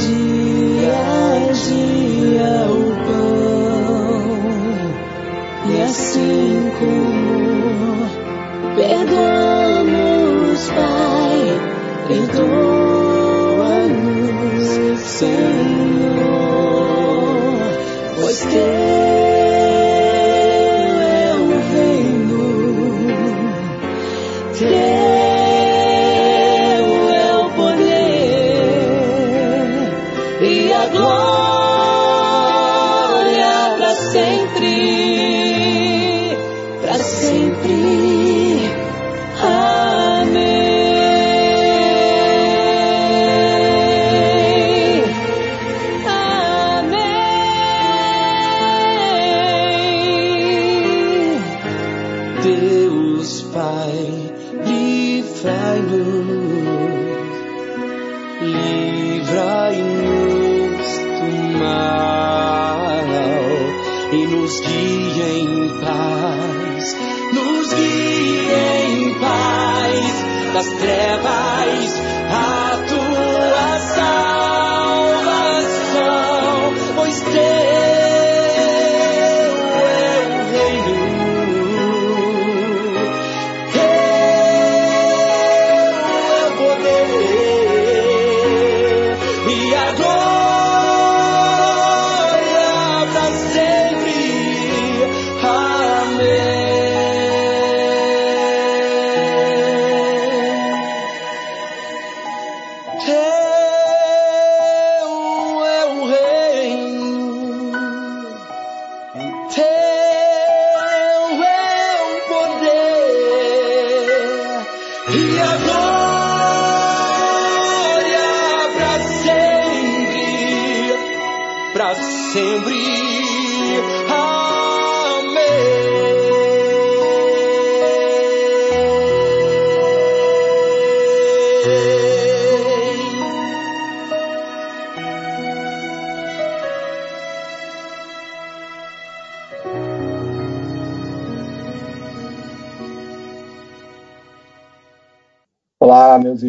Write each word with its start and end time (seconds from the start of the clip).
meus 0.00 0.21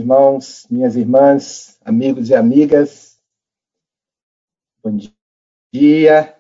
irmãos, 0.04 0.68
minhas 0.70 0.98
irmãs, 0.98 1.80
amigos 1.86 2.30
e 2.30 2.36
amigas. 2.36 3.18
Bom 4.84 4.98
dia. 5.74 6.38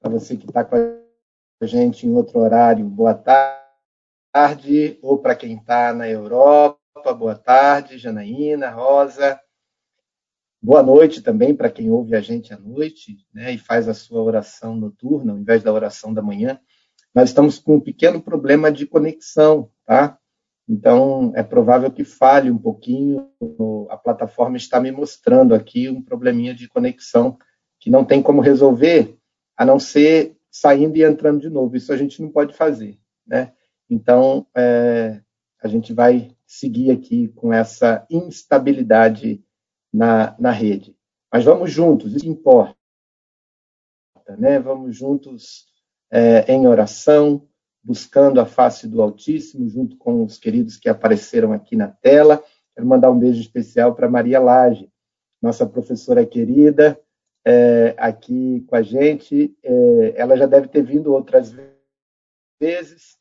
Para 0.00 0.12
você 0.12 0.36
que 0.36 0.46
está 0.46 0.64
com 0.64 0.76
a 0.76 1.66
gente 1.66 2.06
em 2.06 2.14
outro 2.14 2.38
horário, 2.38 2.84
boa 2.84 3.12
tarde. 3.12 5.00
Ou 5.02 5.18
para 5.18 5.34
quem 5.34 5.56
está 5.56 5.92
na 5.92 6.08
Europa, 6.08 6.78
boa 7.18 7.34
tarde, 7.34 7.98
Janaína, 7.98 8.70
Rosa. 8.70 9.40
Boa 10.62 10.82
noite 10.82 11.20
também 11.20 11.56
para 11.56 11.70
quem 11.70 11.90
ouve 11.90 12.14
a 12.14 12.20
gente 12.20 12.54
à 12.54 12.56
noite 12.56 13.16
né, 13.34 13.50
e 13.52 13.58
faz 13.58 13.88
a 13.88 13.94
sua 13.94 14.22
oração 14.22 14.76
noturna, 14.76 15.32
ao 15.32 15.38
invés 15.40 15.60
da 15.60 15.72
oração 15.72 16.14
da 16.14 16.22
manhã. 16.22 16.60
Nós 17.12 17.30
estamos 17.30 17.58
com 17.58 17.76
um 17.76 17.80
pequeno 17.80 18.22
problema 18.22 18.70
de 18.70 18.86
conexão, 18.86 19.72
tá? 19.84 20.16
Então, 20.68 21.32
é 21.36 21.42
provável 21.42 21.90
que 21.90 22.04
falhe 22.04 22.50
um 22.50 22.58
pouquinho. 22.58 23.30
A 23.88 23.96
plataforma 23.96 24.56
está 24.56 24.80
me 24.80 24.90
mostrando 24.90 25.54
aqui 25.54 25.88
um 25.88 26.02
probleminha 26.02 26.54
de 26.54 26.68
conexão 26.68 27.38
que 27.78 27.88
não 27.88 28.04
tem 28.04 28.20
como 28.20 28.40
resolver, 28.40 29.16
a 29.56 29.64
não 29.64 29.78
ser 29.78 30.36
saindo 30.50 30.96
e 30.96 31.04
entrando 31.04 31.40
de 31.40 31.48
novo. 31.48 31.76
Isso 31.76 31.92
a 31.92 31.96
gente 31.96 32.20
não 32.20 32.30
pode 32.30 32.54
fazer, 32.54 32.98
né? 33.24 33.52
Então, 33.88 34.46
é, 34.56 35.20
a 35.62 35.68
gente 35.68 35.92
vai 35.92 36.36
seguir 36.46 36.90
aqui 36.90 37.28
com 37.28 37.52
essa 37.52 38.04
instabilidade 38.10 39.44
na, 39.92 40.34
na 40.38 40.50
rede. 40.50 40.96
Mas 41.32 41.44
vamos 41.44 41.70
juntos, 41.70 42.14
isso 42.14 42.28
importa, 42.28 42.76
né? 44.38 44.58
Vamos 44.58 44.96
juntos 44.96 45.66
é, 46.10 46.52
em 46.52 46.66
oração, 46.66 47.46
buscando 47.86 48.40
a 48.40 48.44
face 48.44 48.88
do 48.88 49.00
Altíssimo, 49.00 49.68
junto 49.68 49.96
com 49.96 50.24
os 50.24 50.38
queridos 50.38 50.76
que 50.76 50.88
apareceram 50.88 51.52
aqui 51.52 51.76
na 51.76 51.86
tela. 51.86 52.42
Quero 52.74 52.84
mandar 52.84 53.12
um 53.12 53.18
beijo 53.18 53.40
especial 53.40 53.94
para 53.94 54.10
Maria 54.10 54.40
Lage, 54.40 54.90
nossa 55.40 55.64
professora 55.64 56.26
querida, 56.26 57.00
é, 57.46 57.94
aqui 57.96 58.64
com 58.66 58.74
a 58.74 58.82
gente. 58.82 59.56
É, 59.62 60.14
ela 60.16 60.36
já 60.36 60.46
deve 60.46 60.66
ter 60.66 60.82
vindo 60.82 61.14
outras 61.14 61.54
vezes, 62.60 63.16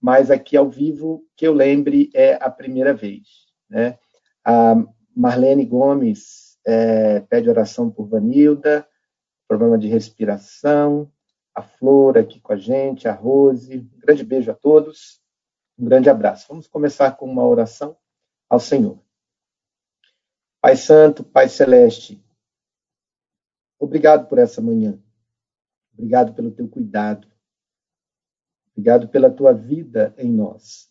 mas 0.00 0.30
aqui 0.30 0.56
ao 0.56 0.70
vivo, 0.70 1.22
que 1.36 1.46
eu 1.46 1.52
lembre, 1.52 2.08
é 2.14 2.38
a 2.40 2.48
primeira 2.48 2.94
vez. 2.94 3.26
Né? 3.68 3.98
A 4.42 4.82
Marlene 5.14 5.66
Gomes 5.66 6.58
é, 6.66 7.20
pede 7.20 7.50
oração 7.50 7.90
por 7.90 8.08
Vanilda, 8.08 8.88
problema 9.46 9.76
de 9.76 9.88
respiração, 9.88 11.12
a 11.60 11.62
Flor 11.62 12.18
aqui 12.18 12.40
com 12.40 12.52
a 12.52 12.56
gente, 12.56 13.06
a 13.06 13.12
Rose. 13.12 13.78
Um 13.78 14.00
grande 14.00 14.24
beijo 14.24 14.50
a 14.50 14.54
todos, 14.54 15.22
um 15.78 15.84
grande 15.84 16.10
abraço. 16.10 16.46
Vamos 16.48 16.66
começar 16.66 17.12
com 17.12 17.26
uma 17.26 17.46
oração 17.46 17.96
ao 18.48 18.58
Senhor. 18.58 18.98
Pai 20.60 20.76
Santo, 20.76 21.24
Pai 21.24 21.48
Celeste, 21.48 22.22
obrigado 23.78 24.28
por 24.28 24.38
essa 24.38 24.60
manhã. 24.60 25.00
Obrigado 25.92 26.34
pelo 26.34 26.50
teu 26.50 26.68
cuidado. 26.68 27.28
Obrigado 28.72 29.08
pela 29.08 29.30
tua 29.30 29.52
vida 29.52 30.14
em 30.16 30.30
nós. 30.30 30.90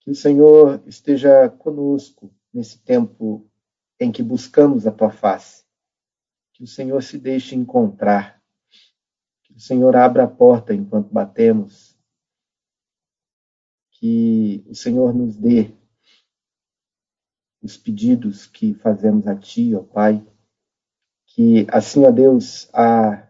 Que 0.00 0.10
o 0.10 0.14
Senhor 0.14 0.82
esteja 0.86 1.48
conosco 1.48 2.34
nesse 2.52 2.78
tempo 2.78 3.48
em 3.98 4.10
que 4.10 4.22
buscamos 4.22 4.86
a 4.86 4.92
tua 4.92 5.10
face. 5.10 5.64
Que 6.52 6.64
o 6.64 6.66
Senhor 6.66 7.00
se 7.02 7.18
deixe 7.18 7.54
encontrar. 7.54 8.41
Que 9.52 9.58
o 9.58 9.60
Senhor 9.60 9.94
abra 9.94 10.24
a 10.24 10.28
porta 10.28 10.74
enquanto 10.74 11.12
batemos. 11.12 11.96
Que 13.92 14.64
o 14.66 14.74
Senhor 14.74 15.14
nos 15.14 15.36
dê 15.36 15.74
os 17.62 17.76
pedidos 17.76 18.46
que 18.46 18.74
fazemos 18.74 19.26
a 19.26 19.36
Ti, 19.36 19.74
ó 19.76 19.82
Pai. 19.82 20.26
Que 21.26 21.66
assim, 21.70 22.04
ó 22.04 22.10
Deus, 22.10 22.68
a 22.74 23.28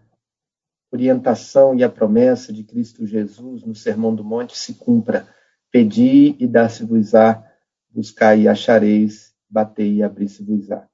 orientação 0.92 1.74
e 1.74 1.82
a 1.82 1.90
promessa 1.90 2.52
de 2.52 2.64
Cristo 2.64 3.06
Jesus 3.06 3.64
no 3.64 3.74
Sermão 3.74 4.14
do 4.14 4.24
Monte 4.24 4.56
se 4.56 4.74
cumpra 4.74 5.28
Pedi 5.72 6.36
e 6.38 6.46
dar-se-vos-á, 6.46 7.42
buscai 7.90 8.42
e 8.42 8.48
achareis, 8.48 9.34
batei 9.48 9.94
e 9.94 10.02
abri-se-vos-á. 10.02 10.86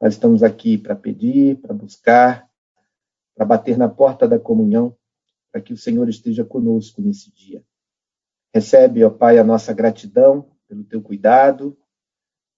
Nós 0.00 0.14
estamos 0.14 0.42
aqui 0.42 0.78
para 0.78 0.96
pedir, 0.96 1.60
para 1.60 1.74
buscar, 1.74 2.48
para 3.34 3.44
bater 3.44 3.76
na 3.76 3.88
porta 3.88 4.28
da 4.28 4.38
comunhão, 4.38 4.96
para 5.50 5.60
que 5.60 5.72
o 5.72 5.76
Senhor 5.76 6.08
esteja 6.08 6.44
conosco 6.44 7.00
nesse 7.00 7.30
dia. 7.32 7.64
Recebe, 8.54 9.04
ó 9.04 9.10
Pai, 9.10 9.38
a 9.38 9.44
nossa 9.44 9.72
gratidão 9.72 10.50
pelo 10.68 10.84
teu 10.84 11.02
cuidado, 11.02 11.76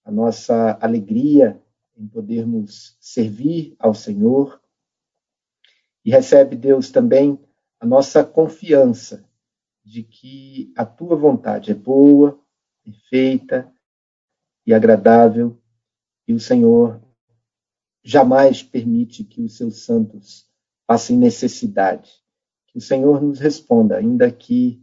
a 0.05 0.11
nossa 0.11 0.79
alegria 0.81 1.61
em 1.97 2.07
podermos 2.07 2.97
servir 3.01 3.75
ao 3.79 3.95
Senhor. 3.95 4.61
E 6.05 6.11
recebe, 6.11 6.57
Deus, 6.57 6.91
também 6.91 7.39
a 7.81 7.87
nossa 7.87 8.25
confiança 8.25 9.25
de 9.85 10.03
que 10.03 10.73
a 10.77 10.85
tua 10.85 11.17
vontade 11.17 11.71
é 11.71 11.75
boa, 11.75 12.41
perfeita 12.83 13.71
e 14.67 14.73
agradável, 14.73 15.61
e 16.27 16.33
o 16.33 16.41
Senhor 16.41 17.03
jamais 18.03 18.63
permite 18.63 19.25
que 19.25 19.43
os 19.43 19.57
seus 19.57 19.85
santos 19.85 20.49
passem 20.87 21.17
necessidade. 21.17 22.11
Que 22.67 22.79
o 22.79 22.81
Senhor 22.81 23.23
nos 23.23 23.39
responda, 23.39 23.97
ainda 23.97 24.31
que 24.31 24.83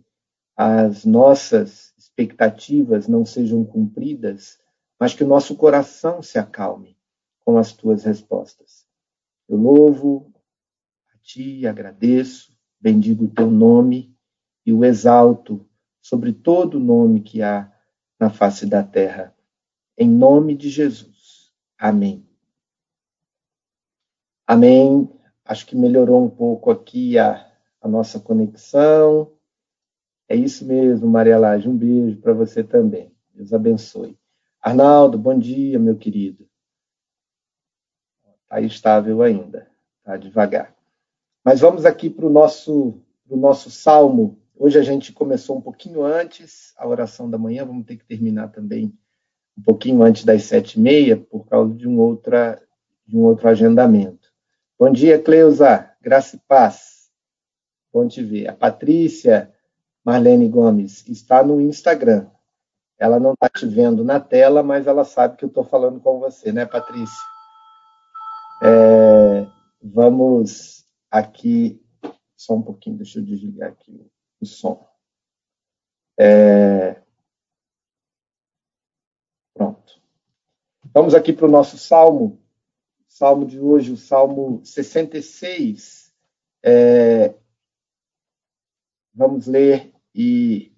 as 0.55 1.05
nossas 1.05 1.93
expectativas 1.97 3.07
não 3.07 3.25
sejam 3.25 3.63
cumpridas, 3.63 4.59
mas 4.99 5.13
que 5.13 5.23
o 5.23 5.27
nosso 5.27 5.55
coração 5.55 6.21
se 6.21 6.37
acalme 6.37 6.97
com 7.39 7.57
as 7.57 7.73
tuas 7.73 8.03
respostas. 8.03 8.85
Eu 9.49 9.57
louvo 9.57 10.31
a 11.13 11.17
ti, 11.17 11.65
agradeço, 11.65 12.57
bendigo 12.79 13.25
o 13.25 13.29
teu 13.29 13.49
nome 13.49 14.15
e 14.65 14.71
o 14.71 14.85
exalto 14.85 15.67
sobre 16.01 16.33
todo 16.33 16.79
nome 16.79 17.21
que 17.21 17.41
há 17.41 17.71
na 18.19 18.29
face 18.29 18.65
da 18.65 18.83
terra. 18.83 19.35
Em 19.97 20.09
nome 20.09 20.55
de 20.55 20.69
Jesus. 20.69 21.51
Amém. 21.77 22.25
Amém. 24.47 25.09
Acho 25.45 25.65
que 25.65 25.75
melhorou 25.75 26.23
um 26.23 26.29
pouco 26.29 26.71
aqui 26.71 27.17
a, 27.17 27.49
a 27.81 27.87
nossa 27.87 28.19
conexão. 28.19 29.31
É 30.27 30.35
isso 30.35 30.65
mesmo, 30.65 31.07
Maria 31.07 31.37
Laje. 31.37 31.67
Um 31.67 31.77
beijo 31.77 32.17
para 32.17 32.33
você 32.33 32.63
também. 32.63 33.13
Deus 33.33 33.53
abençoe. 33.53 34.17
Arnaldo, 34.61 35.17
bom 35.17 35.37
dia, 35.37 35.79
meu 35.79 35.97
querido. 35.97 36.47
Está 38.43 38.61
estável 38.61 39.21
ainda, 39.21 39.67
está 39.99 40.17
devagar. 40.17 40.75
Mas 41.43 41.61
vamos 41.61 41.85
aqui 41.85 42.09
para 42.09 42.25
o 42.25 42.29
nosso, 42.29 43.01
nosso 43.27 43.71
salmo 43.71 44.41
Hoje 44.63 44.77
a 44.77 44.83
gente 44.83 45.11
começou 45.11 45.57
um 45.57 45.61
pouquinho 45.61 46.03
antes 46.03 46.71
a 46.77 46.87
oração 46.87 47.27
da 47.27 47.35
manhã, 47.35 47.65
vamos 47.65 47.83
ter 47.83 47.97
que 47.97 48.05
terminar 48.05 48.49
também 48.49 48.95
um 49.57 49.63
pouquinho 49.63 50.03
antes 50.03 50.23
das 50.23 50.43
sete 50.43 50.75
e 50.75 50.79
meia, 50.79 51.17
por 51.17 51.47
causa 51.47 51.73
de 51.73 51.87
um, 51.87 51.99
outra, 51.99 52.61
de 53.07 53.17
um 53.17 53.21
outro 53.21 53.49
agendamento. 53.49 54.20
Bom 54.81 54.91
dia, 54.91 55.21
Cleusa, 55.21 55.95
graça 56.01 56.35
e 56.35 56.39
paz. 56.39 57.11
Bom 57.93 58.07
te 58.07 58.23
ver. 58.23 58.49
A 58.49 58.55
Patrícia 58.55 59.53
Marlene 60.03 60.49
Gomes 60.49 61.07
está 61.07 61.43
no 61.43 61.61
Instagram. 61.61 62.27
Ela 62.97 63.19
não 63.19 63.33
está 63.33 63.47
te 63.47 63.67
vendo 63.67 64.03
na 64.03 64.19
tela, 64.19 64.63
mas 64.63 64.87
ela 64.87 65.05
sabe 65.05 65.37
que 65.37 65.45
eu 65.45 65.49
estou 65.49 65.63
falando 65.63 65.99
com 65.99 66.19
você, 66.19 66.51
né, 66.51 66.65
Patrícia? 66.65 67.23
É, 68.63 69.45
vamos 69.83 70.83
aqui, 71.11 71.79
só 72.35 72.55
um 72.55 72.63
pouquinho, 72.63 72.97
deixa 72.97 73.19
eu 73.19 73.23
desligar 73.23 73.69
aqui 73.69 74.09
o 74.41 74.45
som. 74.47 74.89
É... 76.19 76.99
Pronto. 79.53 80.01
Vamos 80.91 81.13
aqui 81.13 81.31
para 81.33 81.45
o 81.45 81.51
nosso 81.51 81.77
salmo. 81.77 82.41
Salmo 83.21 83.45
de 83.45 83.59
hoje, 83.59 83.91
o 83.91 83.97
Salmo 83.97 84.65
66. 84.65 86.11
É... 86.63 87.35
Vamos 89.13 89.45
ler 89.45 89.93
e 90.15 90.75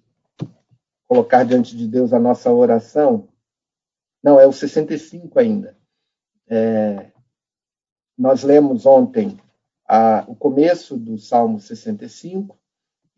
colocar 1.08 1.44
diante 1.44 1.74
de 1.74 1.88
Deus 1.88 2.12
a 2.12 2.20
nossa 2.20 2.52
oração. 2.52 3.30
Não, 4.22 4.38
é 4.38 4.46
o 4.46 4.52
65 4.52 5.38
ainda. 5.38 5.74
É... 6.46 7.10
Nós 8.14 8.42
lemos 8.42 8.84
ontem 8.84 9.40
a, 9.88 10.26
o 10.28 10.36
começo 10.36 10.98
do 10.98 11.16
Salmo 11.16 11.58
65 11.58 12.58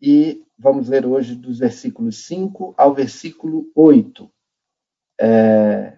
e 0.01 0.45
vamos 0.57 0.87
ler 0.87 1.05
hoje 1.05 1.35
dos 1.35 1.59
versículos 1.59 2.25
5 2.25 2.73
ao 2.77 2.93
versículo 2.93 3.69
8. 3.75 4.31
É, 5.19 5.96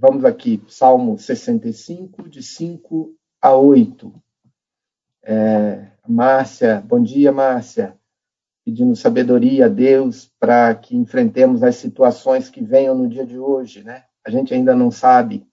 vamos 0.00 0.24
aqui, 0.24 0.62
Salmo 0.66 1.18
65, 1.18 2.26
de 2.26 2.42
5 2.42 3.14
a 3.38 3.54
8. 3.54 4.22
É, 5.22 5.92
Márcia, 6.08 6.80
bom 6.80 7.02
dia, 7.02 7.30
Márcia. 7.30 7.98
Pedindo 8.64 8.96
sabedoria 8.96 9.66
a 9.66 9.68
Deus 9.68 10.32
para 10.40 10.74
que 10.74 10.96
enfrentemos 10.96 11.62
as 11.62 11.76
situações 11.76 12.48
que 12.48 12.64
venham 12.64 12.96
no 12.96 13.08
dia 13.08 13.26
de 13.26 13.38
hoje, 13.38 13.84
né? 13.84 14.06
A 14.24 14.30
gente 14.30 14.54
ainda 14.54 14.74
não 14.74 14.90
sabe, 14.90 15.46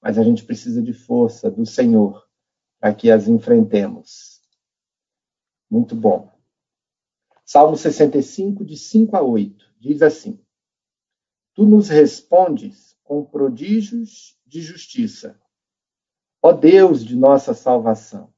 mas 0.00 0.18
a 0.18 0.22
gente 0.22 0.44
precisa 0.44 0.80
de 0.80 0.92
força 0.92 1.50
do 1.50 1.66
Senhor 1.66 2.24
para 2.78 2.94
que 2.94 3.10
as 3.10 3.26
enfrentemos. 3.26 4.40
Muito 5.68 5.96
bom. 5.96 6.32
Salmo 7.44 7.76
65, 7.76 8.64
de 8.64 8.76
5 8.76 9.16
a 9.16 9.22
8, 9.22 9.64
diz 9.80 10.00
assim: 10.00 10.40
Tu 11.54 11.64
nos 11.66 11.88
respondes 11.88 12.93
com 13.04 13.24
prodígios 13.24 14.36
de 14.46 14.62
justiça, 14.62 15.38
ó 16.42 16.52
Deus 16.52 17.04
de 17.04 17.14
nossa 17.14 17.54
salvação, 17.54 18.32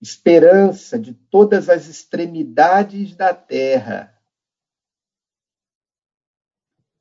esperança 0.00 0.98
de 0.98 1.14
todas 1.14 1.68
as 1.70 1.88
extremidades 1.88 3.16
da 3.16 3.34
terra 3.34 4.12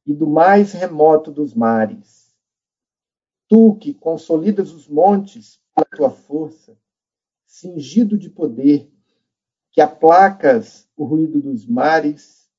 e 0.05 0.13
do 0.13 0.25
mais 0.25 0.72
remoto 0.72 1.31
dos 1.31 1.53
mares. 1.53 2.34
Tu 3.48 3.75
que 3.75 3.93
consolidas 3.93 4.72
os 4.72 4.88
montes 4.88 5.62
pela 5.75 5.86
tua 5.86 6.10
força, 6.10 6.79
cingido 7.45 8.17
de 8.17 8.29
poder, 8.29 8.91
que 9.72 9.81
aplacas 9.81 10.89
o 10.95 11.03
ruído 11.03 11.41
dos 11.41 11.65
mares, 11.65 12.50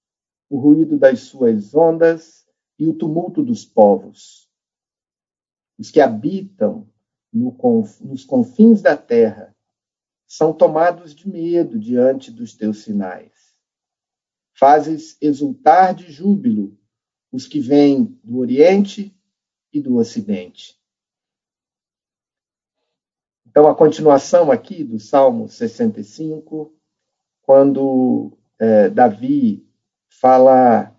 o 0.51 0.59
ruído 0.59 0.99
das 0.99 1.21
suas 1.21 1.75
ondas 1.75 2.46
e 2.79 2.87
o 2.87 2.95
tumulto 2.95 3.43
dos 3.43 3.65
povos. 3.65 4.49
Os 5.79 5.91
que 5.91 6.01
habitam 6.01 6.89
no, 7.33 7.57
nos 8.01 8.25
confins 8.25 8.81
da 8.81 8.97
terra 8.97 9.55
são 10.27 10.53
tomados 10.53 11.15
de 11.15 11.29
medo 11.29 11.79
diante 11.79 12.31
dos 12.31 12.55
teus 12.55 12.83
sinais. 12.83 13.55
Fazes 14.55 15.17
exultar 15.21 15.95
de 15.95 16.11
júbilo 16.11 16.77
os 17.31 17.47
que 17.47 17.61
vêm 17.61 18.19
do 18.25 18.39
Oriente 18.39 19.15
e 19.73 19.81
do 19.81 19.97
Ocidente. 19.97 20.81
Então, 23.47 23.69
a 23.69 23.75
continuação 23.75 24.51
aqui 24.51 24.83
do 24.83 24.99
Salmo 24.99 25.49
65, 25.49 26.75
quando 27.43 28.37
é, 28.59 28.91
Davi 28.91 29.67
fala 30.09 30.95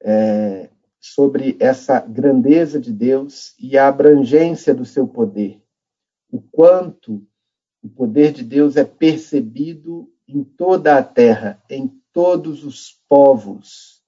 é, 0.00 0.71
sobre 1.02 1.56
essa 1.58 1.98
grandeza 1.98 2.78
de 2.78 2.92
Deus 2.92 3.56
e 3.58 3.76
a 3.76 3.88
abrangência 3.88 4.72
do 4.72 4.84
seu 4.84 5.08
poder. 5.08 5.60
O 6.30 6.40
quanto 6.40 7.26
o 7.82 7.88
poder 7.88 8.32
de 8.32 8.44
Deus 8.44 8.76
é 8.76 8.84
percebido 8.84 10.08
em 10.28 10.44
toda 10.44 10.96
a 10.96 11.02
terra, 11.02 11.60
em 11.68 11.88
todos 12.12 12.64
os 12.64 12.92
povos. 13.08 14.00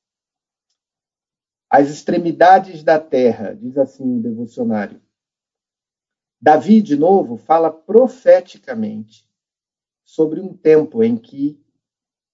As 1.69 1.91
extremidades 1.91 2.85
da 2.85 3.01
terra, 3.01 3.57
diz 3.57 3.77
assim 3.77 4.19
o 4.19 4.23
devocionário. 4.23 5.03
Davi, 6.41 6.81
de 6.81 6.95
novo, 6.95 7.37
fala 7.37 7.73
profeticamente 7.73 9.29
sobre 10.05 10.41
um 10.41 10.57
tempo 10.57 11.03
em 11.03 11.17
que, 11.17 11.61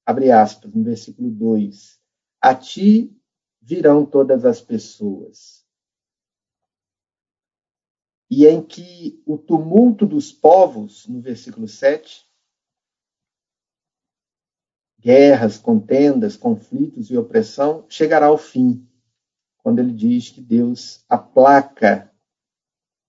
abre 0.05 0.31
aspas, 0.31 0.71
no 0.75 0.85
versículo 0.85 1.31
2, 1.31 1.99
a 2.43 2.55
ti 2.55 3.17
virão 3.61 4.07
todas 4.07 4.45
as 4.45 4.61
pessoas. 4.61 5.67
E 8.31 8.47
em 8.47 8.65
que 8.65 9.23
o 9.27 9.37
tumulto 9.37 10.07
dos 10.07 10.33
povos, 10.33 11.07
no 11.07 11.21
versículo 11.21 11.67
7, 11.69 12.27
guerras, 14.99 15.59
contendas, 15.59 16.37
conflitos 16.37 17.11
e 17.11 17.17
opressão, 17.17 17.87
chegará 17.89 18.27
ao 18.27 18.39
fim, 18.39 18.87
quando 19.59 19.81
ele 19.81 19.93
diz 19.93 20.31
que 20.31 20.41
Deus 20.41 21.05
aplaca 21.09 22.11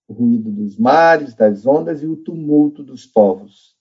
o 0.08 0.14
ruído 0.14 0.52
dos 0.52 0.78
mares, 0.78 1.36
das 1.36 1.66
ondas 1.66 2.02
e 2.02 2.08
o 2.08 2.18
tumulto 2.18 2.84
dos 2.84 3.06
povos. 3.06 3.78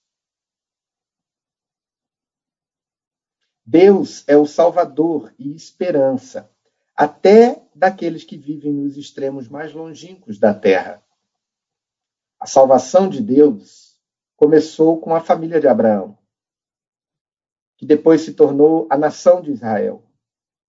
Deus 3.65 4.27
é 4.27 4.37
o 4.37 4.45
Salvador 4.45 5.33
e 5.39 5.55
esperança 5.55 6.49
até 7.01 7.59
daqueles 7.73 8.23
que 8.23 8.37
vivem 8.37 8.71
nos 8.71 8.95
extremos 8.95 9.49
mais 9.49 9.73
longínquos 9.73 10.37
da 10.37 10.53
terra. 10.53 11.03
A 12.39 12.45
salvação 12.45 13.09
de 13.09 13.23
Deus 13.23 13.99
começou 14.35 15.01
com 15.01 15.15
a 15.15 15.19
família 15.19 15.59
de 15.59 15.67
Abraão, 15.67 16.15
que 17.75 17.87
depois 17.87 18.21
se 18.21 18.35
tornou 18.35 18.85
a 18.87 18.95
nação 18.95 19.41
de 19.41 19.49
Israel, 19.49 20.03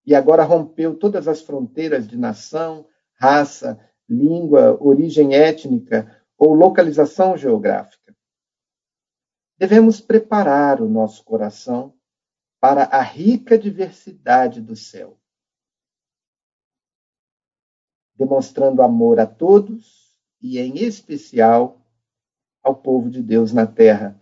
e 0.07 0.15
agora 0.15 0.41
rompeu 0.43 0.97
todas 0.97 1.27
as 1.27 1.39
fronteiras 1.39 2.07
de 2.07 2.17
nação, 2.17 2.87
raça, 3.19 3.79
língua, 4.09 4.75
origem 4.81 5.35
étnica 5.35 6.19
ou 6.35 6.55
localização 6.55 7.37
geográfica. 7.37 8.11
Devemos 9.55 10.01
preparar 10.01 10.81
o 10.81 10.89
nosso 10.89 11.23
coração 11.23 11.93
para 12.59 12.85
a 12.85 13.03
rica 13.03 13.55
diversidade 13.55 14.59
do 14.59 14.75
céu 14.75 15.19
demonstrando 18.23 18.81
amor 18.81 19.19
a 19.19 19.27
todos 19.27 20.15
e, 20.41 20.57
em 20.57 20.77
especial, 20.77 21.85
ao 22.63 22.73
povo 22.73 23.09
de 23.09 23.21
Deus 23.21 23.51
na 23.51 23.67
terra, 23.67 24.19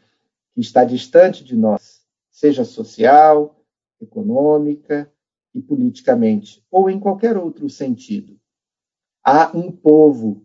que 0.53 0.59
está 0.59 0.83
distante 0.83 1.43
de 1.43 1.55
nós, 1.55 2.03
seja 2.31 2.65
social, 2.65 3.63
econômica 4.01 5.11
e 5.53 5.61
politicamente, 5.61 6.65
ou 6.71 6.89
em 6.89 6.99
qualquer 6.99 7.37
outro 7.37 7.69
sentido. 7.69 8.39
Há 9.23 9.55
um 9.55 9.71
povo, 9.71 10.43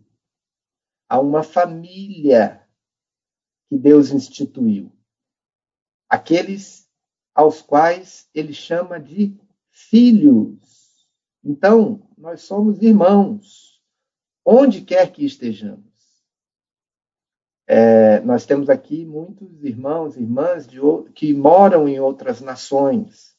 há 1.09 1.19
uma 1.19 1.43
família 1.43 2.63
que 3.71 3.79
Deus 3.79 4.11
instituiu. 4.11 4.93
Aqueles 6.11 6.87
aos 7.35 7.63
quais 7.63 8.29
ele 8.35 8.53
chama 8.53 9.01
de 9.01 9.35
filhos. 9.71 10.76
Então, 11.49 12.03
nós 12.19 12.41
somos 12.43 12.83
irmãos, 12.83 13.81
onde 14.45 14.81
quer 14.81 15.13
que 15.13 15.25
estejamos. 15.25 15.87
É, 17.69 18.19
nós 18.21 18.45
temos 18.45 18.69
aqui 18.69 19.05
muitos 19.05 19.63
irmãos 19.63 20.17
e 20.17 20.23
irmãs 20.23 20.67
de, 20.67 20.81
que 21.15 21.33
moram 21.33 21.89
em 21.89 22.01
outras 22.01 22.41
nações, 22.41 23.37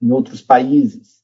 em 0.00 0.10
outros 0.12 0.42
países, 0.42 1.22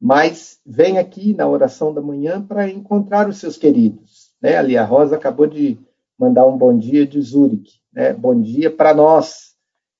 mas 0.00 0.60
vem 0.64 0.98
aqui 0.98 1.34
na 1.34 1.48
oração 1.48 1.92
da 1.92 2.00
manhã 2.00 2.40
para 2.40 2.68
encontrar 2.68 3.28
os 3.28 3.38
seus 3.38 3.56
queridos. 3.56 4.32
Né? 4.40 4.56
Ali 4.56 4.76
a 4.76 4.84
Rosa 4.84 5.16
acabou 5.16 5.48
de 5.48 5.76
mandar 6.16 6.46
um 6.46 6.56
bom 6.56 6.76
dia 6.76 7.04
de 7.04 7.20
Zurique. 7.20 7.80
Né? 7.92 8.12
Bom 8.12 8.40
dia 8.40 8.70
para 8.70 8.94
nós 8.94 9.56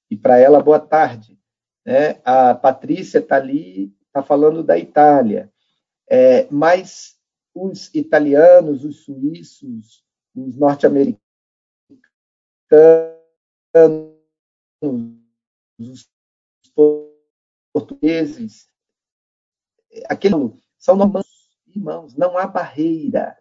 e 0.09 0.17
para 0.17 0.39
ela 0.39 0.63
boa 0.63 0.79
tarde. 0.79 1.37
Né? 1.85 2.21
A 2.25 2.55
Patrícia 2.55 3.19
está 3.19 3.37
ali 3.37 3.93
está 4.13 4.23
falando 4.23 4.63
da 4.63 4.79
Itália. 4.79 5.51
É, 6.09 6.47
mas 6.51 7.17
os 7.55 7.93
italianos, 7.95 8.85
os 8.85 9.05
suíços, 9.05 10.05
os 10.35 10.57
norte-americanos, 10.57 11.19
os 15.79 16.11
portugueses, 17.73 18.69
aquele, 20.09 20.35
são 20.79 20.97
irmãos, 20.97 21.27
irmãos, 21.75 22.15
não 22.15 22.37
há 22.37 22.47
barreira, 22.47 23.39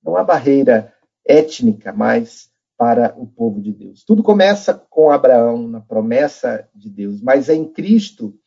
não 0.00 0.16
há 0.16 0.22
barreira 0.22 0.94
étnica 1.26 1.92
mais 1.92 2.52
para 2.76 3.14
o 3.18 3.26
povo 3.26 3.60
de 3.60 3.72
Deus. 3.72 4.04
Tudo 4.04 4.22
começa 4.22 4.74
com 4.74 5.10
Abraão, 5.10 5.66
na 5.66 5.80
promessa 5.80 6.68
de 6.74 6.90
Deus, 6.90 7.20
mas 7.20 7.48
em 7.48 7.68
Cristo 7.68 8.38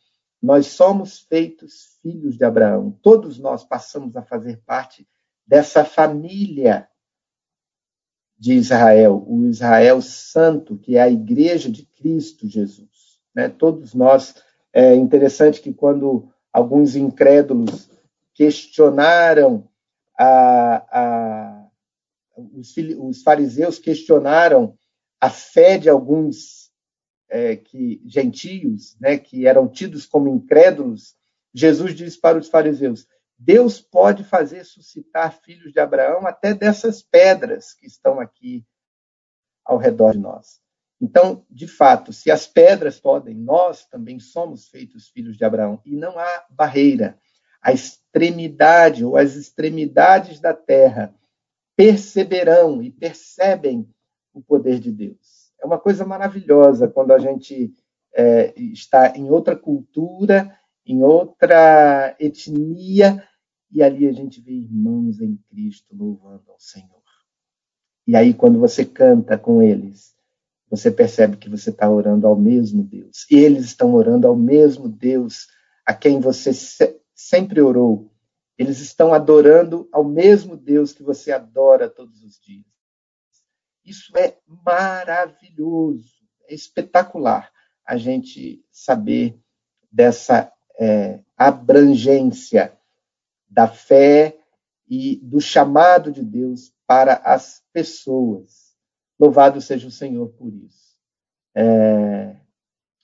nós 0.41 0.67
somos 0.67 1.19
feitos 1.19 1.97
filhos 2.01 2.37
de 2.37 2.45
Abraão. 2.45 2.91
Todos 3.01 3.39
nós 3.39 3.63
passamos 3.63 4.15
a 4.15 4.21
fazer 4.21 4.61
parte 4.65 5.07
dessa 5.45 5.83
família 5.83 6.87
de 8.37 8.53
Israel, 8.53 9.23
o 9.27 9.45
Israel 9.45 10.01
Santo, 10.01 10.77
que 10.77 10.95
é 10.95 11.01
a 11.01 11.09
igreja 11.09 11.71
de 11.71 11.85
Cristo 11.85 12.47
Jesus. 12.47 13.19
Né? 13.33 13.49
Todos 13.49 13.93
nós, 13.93 14.35
é 14.71 14.93
interessante 14.95 15.59
que 15.59 15.73
quando 15.73 16.31
alguns 16.53 16.95
incrédulos 16.95 17.89
questionaram 18.33 19.67
a, 20.17 20.85
a 20.91 21.67
os, 22.37 22.75
os 22.99 23.23
fariseus 23.23 23.79
questionaram 23.79 24.77
a 25.19 25.29
fé 25.29 25.77
de 25.77 25.89
alguns 25.89 26.66
é, 27.29 27.55
que 27.55 28.01
gentios, 28.05 28.95
né, 28.99 29.17
que 29.17 29.47
eram 29.47 29.67
tidos 29.67 30.05
como 30.05 30.29
incrédulos, 30.29 31.15
Jesus 31.53 31.95
disse 31.95 32.19
para 32.19 32.37
os 32.37 32.49
fariseus: 32.49 33.07
Deus 33.37 33.81
pode 33.81 34.23
fazer 34.23 34.63
suscitar 34.65 35.39
filhos 35.41 35.73
de 35.73 35.79
Abraão 35.79 36.25
até 36.25 36.53
dessas 36.53 37.01
pedras 37.01 37.73
que 37.73 37.85
estão 37.85 38.19
aqui 38.19 38.65
ao 39.65 39.77
redor 39.77 40.13
de 40.13 40.19
nós. 40.19 40.59
Então, 40.99 41.45
de 41.49 41.67
fato, 41.67 42.11
se 42.11 42.31
as 42.31 42.47
pedras 42.47 42.99
podem, 42.99 43.35
nós 43.35 43.85
também 43.85 44.19
somos 44.19 44.67
feitos 44.67 45.09
filhos 45.09 45.37
de 45.37 45.45
Abraão 45.45 45.79
e 45.85 45.95
não 45.95 46.17
há 46.17 46.45
barreira. 46.49 47.19
A 47.61 47.71
extremidade 47.71 49.05
ou 49.05 49.15
as 49.17 49.35
extremidades 49.35 50.39
da 50.39 50.53
terra 50.53 51.13
perceberão 51.75 52.81
e 52.81 52.91
percebem 52.91 53.87
o 54.33 54.41
poder 54.41 54.79
de 54.79 54.91
Deus 54.91 55.26
é 55.61 55.65
uma 55.65 55.79
coisa 55.79 56.05
maravilhosa 56.05 56.87
quando 56.87 57.11
a 57.11 57.19
gente 57.19 57.73
é, 58.15 58.53
está 58.59 59.15
em 59.15 59.29
outra 59.29 59.55
cultura, 59.55 60.57
em 60.85 61.03
outra 61.03 62.15
etnia, 62.19 63.23
e 63.71 63.83
ali 63.83 64.07
a 64.07 64.11
gente 64.11 64.39
vê 64.41 64.51
irmãos 64.51 65.19
em 65.19 65.37
Cristo 65.49 65.95
louvando 65.95 66.49
ao 66.49 66.59
Senhor. 66.59 66.97
E 68.07 68.15
aí, 68.15 68.33
quando 68.33 68.57
você 68.57 68.85
canta 68.85 69.37
com 69.37 69.61
eles, 69.61 70.15
você 70.69 70.89
percebe 70.89 71.35
que 71.35 71.49
você 71.49 71.69
está 71.69 71.89
orando 71.89 72.25
ao 72.25 72.37
mesmo 72.37 72.81
Deus. 72.81 73.25
E 73.29 73.35
eles 73.35 73.65
estão 73.65 73.93
orando 73.93 74.27
ao 74.27 74.35
mesmo 74.35 74.87
Deus 74.87 75.47
a 75.85 75.93
quem 75.93 76.19
você 76.21 76.53
se 76.53 77.01
sempre 77.13 77.61
orou. 77.61 78.11
Eles 78.57 78.79
estão 78.79 79.13
adorando 79.13 79.89
ao 79.91 80.03
mesmo 80.03 80.55
Deus 80.55 80.93
que 80.93 81.03
você 81.03 81.31
adora 81.31 81.89
todos 81.89 82.23
os 82.23 82.39
dias. 82.39 82.65
Isso 83.87 84.11
é 84.17 84.35
maravilhoso, 84.65 86.11
é 86.49 86.53
espetacular 86.53 87.49
a 87.85 87.95
gente 87.95 88.61
saber 88.69 89.39
dessa 89.89 90.51
é, 90.77 91.21
abrangência 91.37 92.77
da 93.49 93.65
fé 93.65 94.37
e 94.89 95.15
do 95.23 95.39
chamado 95.39 96.11
de 96.11 96.21
Deus 96.21 96.73
para 96.85 97.13
as 97.13 97.63
pessoas. 97.71 98.75
Louvado 99.17 99.61
seja 99.61 99.87
o 99.87 99.91
Senhor 99.91 100.27
por 100.33 100.53
isso. 100.53 100.97
É, 101.55 102.35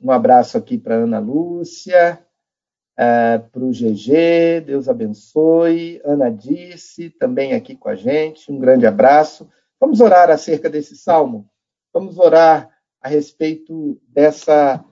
um 0.02 0.12
abraço 0.12 0.58
aqui 0.58 0.78
para 0.78 0.96
Ana 0.96 1.20
Lúcia, 1.20 2.22
é, 2.98 3.38
para 3.38 3.63
o 3.63 3.72
GG, 3.72 4.66
Deus 4.66 4.90
abençoe. 4.90 6.02
Ana 6.04 6.30
Disse, 6.30 7.10
também 7.10 7.54
aqui 7.54 7.74
com 7.74 7.88
a 7.88 7.96
gente, 7.96 8.52
um 8.52 8.60
grande 8.60 8.86
abraço. 8.86 9.50
Vamos 9.80 10.00
orar 10.00 10.30
acerca 10.30 10.70
desse 10.70 10.96
salmo. 10.96 11.50
Vamos 11.94 12.18
orar 12.18 12.70
a 13.01 13.08
respeito 13.08 14.01
dessa 14.08 14.84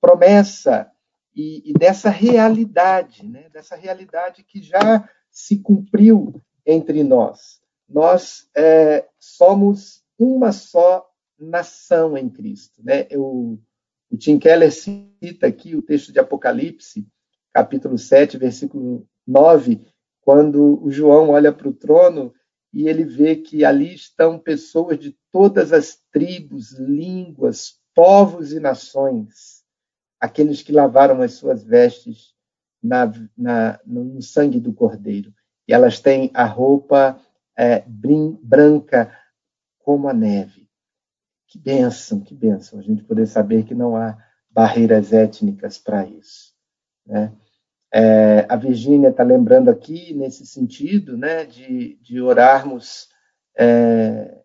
promessa 0.00 0.90
e, 1.34 1.70
e 1.70 1.72
dessa 1.72 2.10
realidade, 2.10 3.26
né? 3.26 3.48
dessa 3.50 3.76
realidade 3.76 4.44
que 4.44 4.62
já 4.62 5.08
se 5.30 5.58
cumpriu 5.58 6.40
entre 6.66 7.02
nós. 7.02 7.60
Nós 7.88 8.48
é, 8.56 9.06
somos 9.18 10.02
uma 10.18 10.52
só 10.52 11.08
nação 11.38 12.16
em 12.16 12.28
Cristo. 12.28 12.82
Né? 12.82 13.06
Eu, 13.10 13.58
o 14.10 14.16
Tim 14.16 14.38
Keller 14.38 14.72
cita 14.72 15.46
aqui 15.46 15.74
o 15.74 15.82
texto 15.82 16.12
de 16.12 16.18
Apocalipse, 16.18 17.06
capítulo 17.52 17.98
7, 17.98 18.36
versículo 18.36 19.06
9, 19.26 19.86
quando 20.20 20.82
o 20.82 20.90
João 20.90 21.30
olha 21.30 21.52
para 21.52 21.68
o 21.68 21.72
trono 21.72 22.32
e 22.74 22.88
ele 22.88 23.04
vê 23.04 23.36
que 23.36 23.64
ali 23.64 23.94
estão 23.94 24.36
pessoas 24.36 24.98
de 24.98 25.16
todas 25.30 25.72
as 25.72 25.96
tribos, 26.10 26.72
línguas, 26.72 27.78
povos 27.94 28.52
e 28.52 28.58
nações, 28.58 29.62
aqueles 30.18 30.60
que 30.60 30.72
lavaram 30.72 31.22
as 31.22 31.34
suas 31.34 31.62
vestes 31.62 32.34
na, 32.82 33.12
na, 33.38 33.78
no 33.86 34.20
sangue 34.20 34.58
do 34.58 34.72
Cordeiro. 34.72 35.32
E 35.68 35.72
elas 35.72 36.00
têm 36.00 36.32
a 36.34 36.44
roupa 36.44 37.18
é, 37.56 37.80
brin, 37.86 38.36
branca 38.42 39.16
como 39.78 40.08
a 40.08 40.12
neve. 40.12 40.68
Que 41.46 41.58
bênção, 41.60 42.20
que 42.20 42.34
bênção 42.34 42.80
a 42.80 42.82
gente 42.82 43.04
poder 43.04 43.26
saber 43.28 43.64
que 43.64 43.74
não 43.74 43.96
há 43.96 44.18
barreiras 44.50 45.12
étnicas 45.12 45.78
para 45.78 46.04
isso. 46.04 46.52
Né? 47.06 47.32
É, 47.96 48.44
a 48.48 48.56
Virgínia 48.56 49.10
está 49.10 49.22
lembrando 49.22 49.70
aqui, 49.70 50.12
nesse 50.14 50.44
sentido, 50.44 51.16
né, 51.16 51.44
de, 51.44 51.94
de 52.02 52.20
orarmos 52.20 53.08
é, 53.56 54.42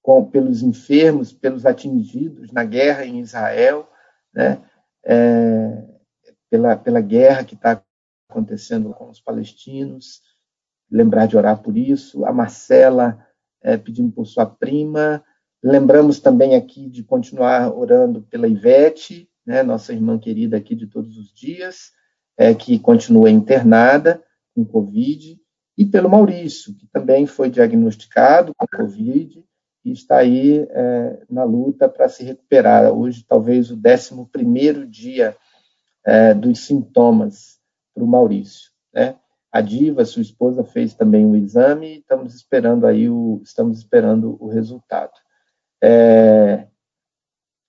com, 0.00 0.24
pelos 0.24 0.62
enfermos, 0.62 1.34
pelos 1.34 1.66
atingidos 1.66 2.50
na 2.50 2.64
guerra 2.64 3.04
em 3.04 3.20
Israel, 3.20 3.86
né, 4.32 4.58
é, 5.04 5.84
pela, 6.48 6.76
pela 6.78 7.02
guerra 7.02 7.44
que 7.44 7.54
está 7.54 7.84
acontecendo 8.26 8.94
com 8.94 9.10
os 9.10 9.20
palestinos, 9.20 10.22
lembrar 10.90 11.26
de 11.26 11.36
orar 11.36 11.60
por 11.60 11.76
isso. 11.76 12.24
A 12.24 12.32
Marcela 12.32 13.22
é, 13.60 13.76
pedindo 13.76 14.10
por 14.10 14.24
sua 14.24 14.46
prima. 14.46 15.22
Lembramos 15.62 16.20
também 16.20 16.56
aqui 16.56 16.88
de 16.88 17.04
continuar 17.04 17.70
orando 17.70 18.22
pela 18.22 18.48
Ivete, 18.48 19.28
né, 19.46 19.62
nossa 19.62 19.92
irmã 19.92 20.18
querida 20.18 20.56
aqui 20.56 20.74
de 20.74 20.86
todos 20.86 21.16
os 21.16 21.32
dias, 21.32 21.92
é, 22.36 22.54
que 22.54 22.78
continua 22.78 23.30
internada 23.30 24.22
com 24.54 24.64
Covid, 24.64 25.40
e 25.76 25.84
pelo 25.86 26.10
Maurício, 26.10 26.74
que 26.74 26.86
também 26.86 27.26
foi 27.26 27.50
diagnosticado 27.50 28.54
com 28.54 28.66
Covid 28.66 29.44
e 29.84 29.90
está 29.90 30.18
aí 30.18 30.66
é, 30.70 31.22
na 31.28 31.44
luta 31.44 31.88
para 31.88 32.08
se 32.08 32.22
recuperar. 32.22 32.92
Hoje, 32.92 33.24
talvez, 33.26 33.70
o 33.70 33.76
11 33.76 34.86
dia 34.86 35.36
é, 36.04 36.34
dos 36.34 36.60
sintomas 36.60 37.58
para 37.94 38.04
o 38.04 38.06
Maurício. 38.06 38.70
Né? 38.92 39.16
A 39.50 39.60
Diva, 39.60 40.04
sua 40.04 40.22
esposa, 40.22 40.62
fez 40.62 40.94
também 40.94 41.26
o 41.26 41.34
exame 41.34 41.94
e 41.94 41.98
estamos 41.98 42.34
esperando 42.34 42.86
aí 42.86 43.08
o, 43.08 43.40
estamos 43.42 43.78
esperando 43.78 44.36
o 44.40 44.48
resultado. 44.48 45.12
É, 45.82 46.66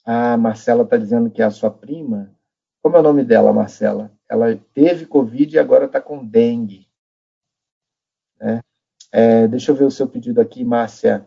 a 0.06 0.38
Marcela 0.38 0.84
está 0.84 0.98
dizendo 0.98 1.32
que 1.32 1.42
é 1.42 1.46
a 1.46 1.52
sua 1.52 1.72
prima. 1.72 2.36
Como 2.82 2.98
é 2.98 3.00
o 3.00 3.04
nome 3.04 3.24
dela, 3.24 3.54
Marcela? 3.54 4.12
Ela 4.30 4.58
teve 4.74 5.06
Covid 5.06 5.56
e 5.56 5.60
agora 5.60 5.86
está 5.86 6.02
com 6.02 6.26
dengue. 6.26 6.90
É, 8.42 8.60
é, 9.12 9.48
deixa 9.48 9.72
eu 9.72 9.76
ver 9.76 9.86
o 9.86 9.92
seu 9.92 10.08
pedido 10.08 10.42
aqui, 10.42 10.64
Márcia. 10.64 11.26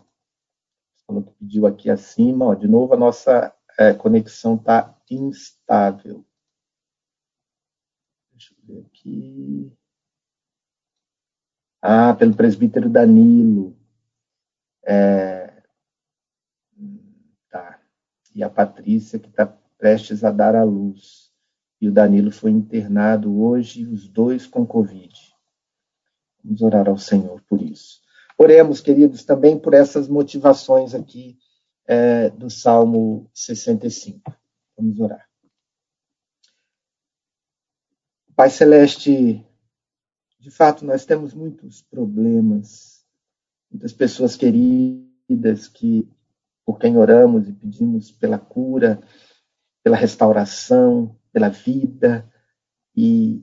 Falou 1.06 1.23
que 1.23 1.33
pediu 1.35 1.66
aqui 1.66 1.88
acima. 1.88 2.47
Ó, 2.47 2.54
de 2.54 2.68
novo, 2.68 2.92
a 2.92 2.97
nossa 2.97 3.54
é, 3.78 3.95
conexão 3.95 4.56
está 4.56 4.95
instável. 5.11 6.25
Deixa 8.33 8.52
eu 8.54 8.75
ver 8.75 8.87
aqui. 8.87 9.73
Ah, 11.80 12.12
pelo 12.14 12.35
presbítero 12.35 12.90
Danilo. 12.90 13.76
É, 14.84 15.46
e 18.36 18.42
a 18.42 18.50
Patrícia, 18.50 19.18
que 19.18 19.28
está 19.28 19.46
prestes 19.78 20.22
a 20.22 20.30
dar 20.30 20.54
à 20.54 20.62
luz. 20.62 21.32
E 21.80 21.88
o 21.88 21.92
Danilo 21.92 22.30
foi 22.30 22.50
internado 22.50 23.42
hoje, 23.42 23.86
os 23.86 24.06
dois 24.06 24.46
com 24.46 24.66
Covid. 24.66 25.14
Vamos 26.44 26.60
orar 26.60 26.86
ao 26.86 26.99
Senhor 26.99 27.40
por 27.49 27.62
isso. 27.62 28.02
Oremos, 28.36 28.82
queridos, 28.82 29.25
também 29.25 29.58
por 29.58 29.72
essas 29.72 30.06
motivações 30.06 30.94
aqui 30.94 31.38
é, 31.86 32.28
do 32.28 32.50
Salmo 32.50 33.30
65. 33.32 34.20
Vamos 34.76 35.00
orar. 35.00 35.26
Pai 38.34 38.50
Celeste, 38.50 39.42
de 40.38 40.50
fato, 40.50 40.84
nós 40.84 41.06
temos 41.06 41.32
muitos 41.32 41.80
problemas, 41.80 43.02
muitas 43.70 43.94
pessoas 43.94 44.36
queridas 44.36 45.68
que 45.68 46.06
por 46.67 46.81
quem 46.81 46.99
oramos 46.99 47.49
e 47.49 47.52
pedimos 47.52 48.11
pela 48.11 48.39
cura, 48.39 49.00
pela 49.85 49.97
restauração, 49.97 51.17
pela 51.33 51.49
vida. 51.49 52.29
E 52.95 53.43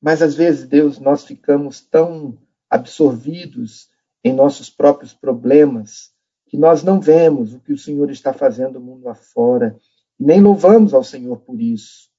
mas 0.00 0.22
às 0.22 0.34
vezes, 0.34 0.68
Deus, 0.68 1.00
nós 1.00 1.24
ficamos 1.24 1.80
tão 1.80 2.38
absorvidos 2.70 3.88
em 4.22 4.32
nossos 4.32 4.70
próprios 4.70 5.12
problemas 5.12 6.12
que 6.46 6.56
nós 6.56 6.82
não 6.84 7.00
vemos 7.00 7.52
o 7.52 7.60
que 7.60 7.72
o 7.72 7.78
Senhor 7.78 8.10
está 8.10 8.32
fazendo 8.32 8.80
mundo 8.80 9.08
afora, 9.08 9.76
nem 10.18 10.40
louvamos 10.40 10.94
ao 10.94 11.02
Senhor 11.02 11.40
por 11.40 11.60
isso. 11.60 12.10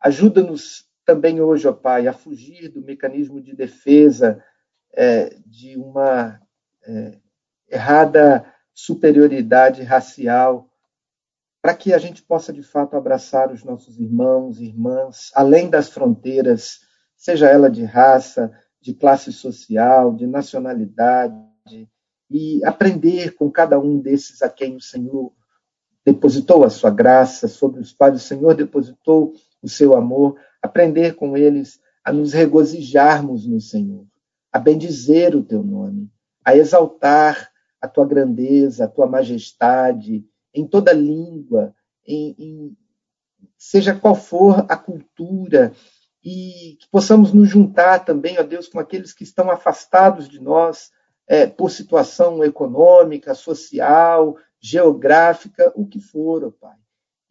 Ajuda-nos 0.00 0.86
também 1.04 1.40
hoje, 1.40 1.68
ó 1.68 1.72
Pai, 1.72 2.08
a 2.08 2.12
fugir 2.12 2.68
do 2.68 2.82
mecanismo 2.82 3.40
de 3.40 3.54
defesa 3.54 4.42
é, 4.92 5.38
de 5.46 5.76
uma 5.76 6.40
é, 6.82 7.18
errada 7.68 8.52
superioridade 8.76 9.82
racial, 9.82 10.70
para 11.62 11.74
que 11.74 11.94
a 11.94 11.98
gente 11.98 12.22
possa 12.22 12.52
de 12.52 12.62
fato 12.62 12.94
abraçar 12.94 13.50
os 13.50 13.64
nossos 13.64 13.98
irmãos 13.98 14.60
e 14.60 14.66
irmãs, 14.66 15.30
além 15.34 15.70
das 15.70 15.88
fronteiras, 15.88 16.80
seja 17.16 17.48
ela 17.48 17.70
de 17.70 17.84
raça, 17.84 18.52
de 18.78 18.92
classe 18.92 19.32
social, 19.32 20.14
de 20.14 20.26
nacionalidade, 20.26 21.34
e 22.30 22.62
aprender 22.64 23.34
com 23.34 23.50
cada 23.50 23.80
um 23.80 23.98
desses 23.98 24.42
a 24.42 24.50
quem 24.50 24.76
o 24.76 24.80
Senhor 24.80 25.32
depositou 26.04 26.62
a 26.62 26.70
sua 26.70 26.90
graça, 26.90 27.48
sobre 27.48 27.80
os 27.80 27.92
quais 27.92 28.14
o 28.16 28.24
Senhor 28.24 28.54
depositou 28.54 29.32
o 29.62 29.68
seu 29.68 29.96
amor, 29.96 30.38
aprender 30.60 31.14
com 31.14 31.34
eles 31.34 31.80
a 32.04 32.12
nos 32.12 32.34
regozijarmos 32.34 33.46
no 33.46 33.60
Senhor, 33.60 34.06
a 34.52 34.58
bendizer 34.58 35.34
o 35.34 35.42
teu 35.42 35.64
nome, 35.64 36.10
a 36.44 36.54
exaltar 36.54 37.50
a 37.80 37.88
tua 37.88 38.06
grandeza, 38.06 38.84
a 38.84 38.88
tua 38.88 39.06
majestade, 39.06 40.24
em 40.54 40.66
toda 40.66 40.92
língua, 40.92 41.74
em, 42.06 42.34
em, 42.38 42.76
seja 43.56 43.94
qual 43.94 44.14
for 44.14 44.64
a 44.68 44.76
cultura, 44.76 45.72
e 46.24 46.76
que 46.80 46.88
possamos 46.90 47.32
nos 47.32 47.48
juntar 47.48 48.04
também, 48.04 48.38
ó 48.38 48.42
Deus, 48.42 48.68
com 48.68 48.80
aqueles 48.80 49.12
que 49.12 49.22
estão 49.22 49.50
afastados 49.50 50.28
de 50.28 50.40
nós 50.40 50.90
é, 51.26 51.46
por 51.46 51.70
situação 51.70 52.42
econômica, 52.42 53.34
social, 53.34 54.36
geográfica, 54.60 55.72
o 55.76 55.86
que 55.86 56.00
for, 56.00 56.44
ó 56.44 56.50
Pai. 56.50 56.76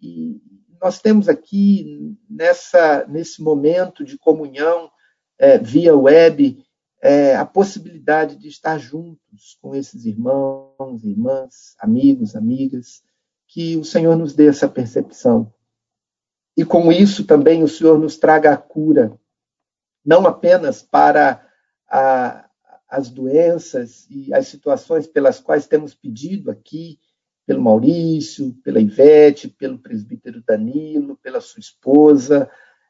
E 0.02 0.42
nós 0.82 1.00
temos 1.02 1.28
aqui, 1.28 2.16
nessa, 2.30 3.06
nesse 3.08 3.42
momento 3.42 4.04
de 4.04 4.18
comunhão 4.18 4.90
é, 5.38 5.58
via 5.58 5.96
web, 5.96 6.65
é, 7.06 7.36
a 7.36 7.46
possibilidade 7.46 8.36
de 8.36 8.48
estar 8.48 8.80
juntos 8.80 9.60
com 9.62 9.76
esses 9.76 10.06
irmãos, 10.06 11.04
irmãs, 11.04 11.76
amigos, 11.78 12.36
amigas, 12.36 13.04
que 13.48 13.78
o 13.78 13.84
Senhor 13.84 14.16
nos 14.16 14.34
dê 14.34 14.48
essa 14.48 14.68
percepção. 14.68 15.54
E 16.58 16.66
com 16.66 16.92
isso 16.92 17.24
também 17.24 17.62
o 17.62 17.68
Senhor 17.68 18.00
nos 18.00 18.18
traga 18.18 18.54
a 18.54 18.58
cura, 18.58 19.16
não 20.04 20.26
apenas 20.26 20.82
para 20.82 21.48
a, 21.88 22.50
as 22.90 23.12
doenças 23.12 24.08
e 24.10 24.34
as 24.34 24.48
situações 24.48 25.06
pelas 25.06 25.40
quais 25.40 25.68
temos 25.68 25.94
pedido 25.94 26.50
aqui, 26.50 27.00
pelo 27.46 27.62
Maurício, 27.62 28.52
pela 28.64 28.82
Ivete, 28.82 29.48
pelo 29.48 29.78
presbítero 29.78 30.42
Danilo, 30.44 31.18
pela 31.18 31.40
sua 31.40 31.60
esposa, 31.60 32.50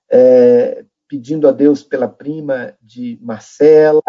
é, 0.09 0.85
pedindo 1.07 1.47
a 1.47 1.51
Deus 1.51 1.83
pela 1.83 2.07
prima 2.07 2.75
de 2.81 3.19
Marcela, 3.21 4.03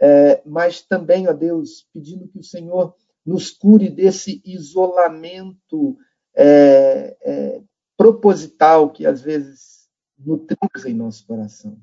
é, 0.00 0.42
mas 0.46 0.82
também 0.82 1.26
a 1.26 1.32
Deus 1.32 1.86
pedindo 1.92 2.28
que 2.28 2.38
o 2.38 2.44
Senhor 2.44 2.94
nos 3.24 3.50
cure 3.50 3.90
desse 3.90 4.42
isolamento 4.44 5.96
é, 6.34 7.16
é, 7.22 7.62
proposital 7.96 8.90
que 8.90 9.04
às 9.04 9.20
vezes 9.20 9.88
nutrimos 10.18 10.84
em 10.86 10.94
nosso 10.94 11.26
coração, 11.26 11.78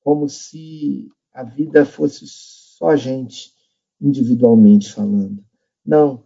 como 0.00 0.28
se 0.28 1.08
a 1.32 1.42
vida 1.42 1.84
fosse 1.84 2.24
só 2.26 2.90
a 2.90 2.96
gente, 2.96 3.52
individualmente 4.00 4.92
falando. 4.92 5.44
Não, 5.84 6.24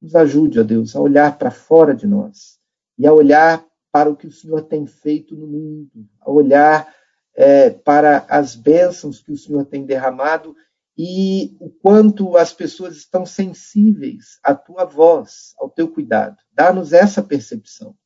nos 0.00 0.14
ajude, 0.14 0.60
ó 0.60 0.62
Deus, 0.62 0.94
a 0.94 1.00
olhar 1.00 1.38
para 1.38 1.50
fora 1.50 1.94
de 1.94 2.06
nós 2.06 2.58
e 2.98 3.06
a 3.06 3.12
olhar 3.12 3.64
para 3.94 4.10
o 4.10 4.16
que 4.16 4.26
o 4.26 4.32
Senhor 4.32 4.62
tem 4.62 4.88
feito 4.88 5.36
no 5.36 5.46
mundo, 5.46 5.88
a 6.20 6.28
olhar 6.28 6.92
é, 7.32 7.70
para 7.70 8.26
as 8.28 8.56
bênçãos 8.56 9.22
que 9.22 9.30
o 9.30 9.38
Senhor 9.38 9.64
tem 9.66 9.86
derramado 9.86 10.56
e 10.98 11.56
o 11.60 11.70
quanto 11.70 12.36
as 12.36 12.52
pessoas 12.52 12.96
estão 12.96 13.24
sensíveis 13.24 14.40
à 14.42 14.52
tua 14.52 14.84
voz, 14.84 15.54
ao 15.60 15.70
teu 15.70 15.88
cuidado. 15.88 16.36
Dá-nos 16.52 16.92
essa 16.92 17.22
percepção 17.22 17.96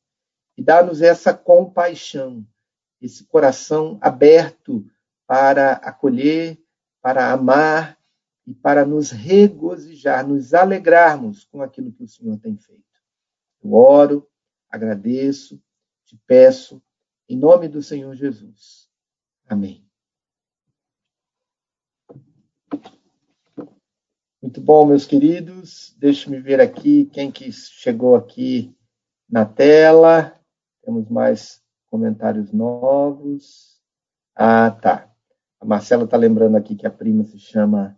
e 0.55 0.63
dá-nos 0.63 1.01
essa 1.01 1.33
compaixão, 1.33 2.45
esse 3.01 3.23
coração 3.23 3.97
aberto 3.99 4.85
para 5.25 5.71
acolher, 5.71 6.59
para 7.01 7.31
amar 7.31 7.97
e 8.45 8.53
para 8.53 8.85
nos 8.85 9.09
regozijar, 9.09 10.27
nos 10.27 10.53
alegrarmos 10.53 11.45
com 11.45 11.63
aquilo 11.63 11.91
que 11.91 12.03
o 12.03 12.07
Senhor 12.07 12.37
tem 12.37 12.55
feito. 12.55 12.83
Eu 13.63 13.73
oro, 13.73 14.29
agradeço, 14.69 15.59
te 16.09 16.17
peço, 16.25 16.81
em 17.27 17.37
nome 17.37 17.67
do 17.67 17.83
Senhor 17.83 18.15
Jesus. 18.15 18.89
Amém. 19.47 19.87
Muito 24.41 24.59
bom, 24.59 24.87
meus 24.87 25.05
queridos. 25.05 25.95
Deixe-me 25.99 26.39
ver 26.39 26.59
aqui 26.59 27.05
quem 27.13 27.31
que 27.31 27.51
chegou 27.51 28.15
aqui 28.15 28.75
na 29.29 29.45
tela. 29.45 30.35
Temos 30.83 31.07
mais 31.09 31.61
comentários 31.91 32.51
novos. 32.51 33.79
Ah, 34.33 34.71
tá. 34.71 35.13
A 35.59 35.65
Marcela 35.65 36.05
está 36.05 36.17
lembrando 36.17 36.57
aqui 36.57 36.75
que 36.75 36.87
a 36.87 36.91
prima 36.91 37.23
se 37.23 37.37
chama 37.37 37.95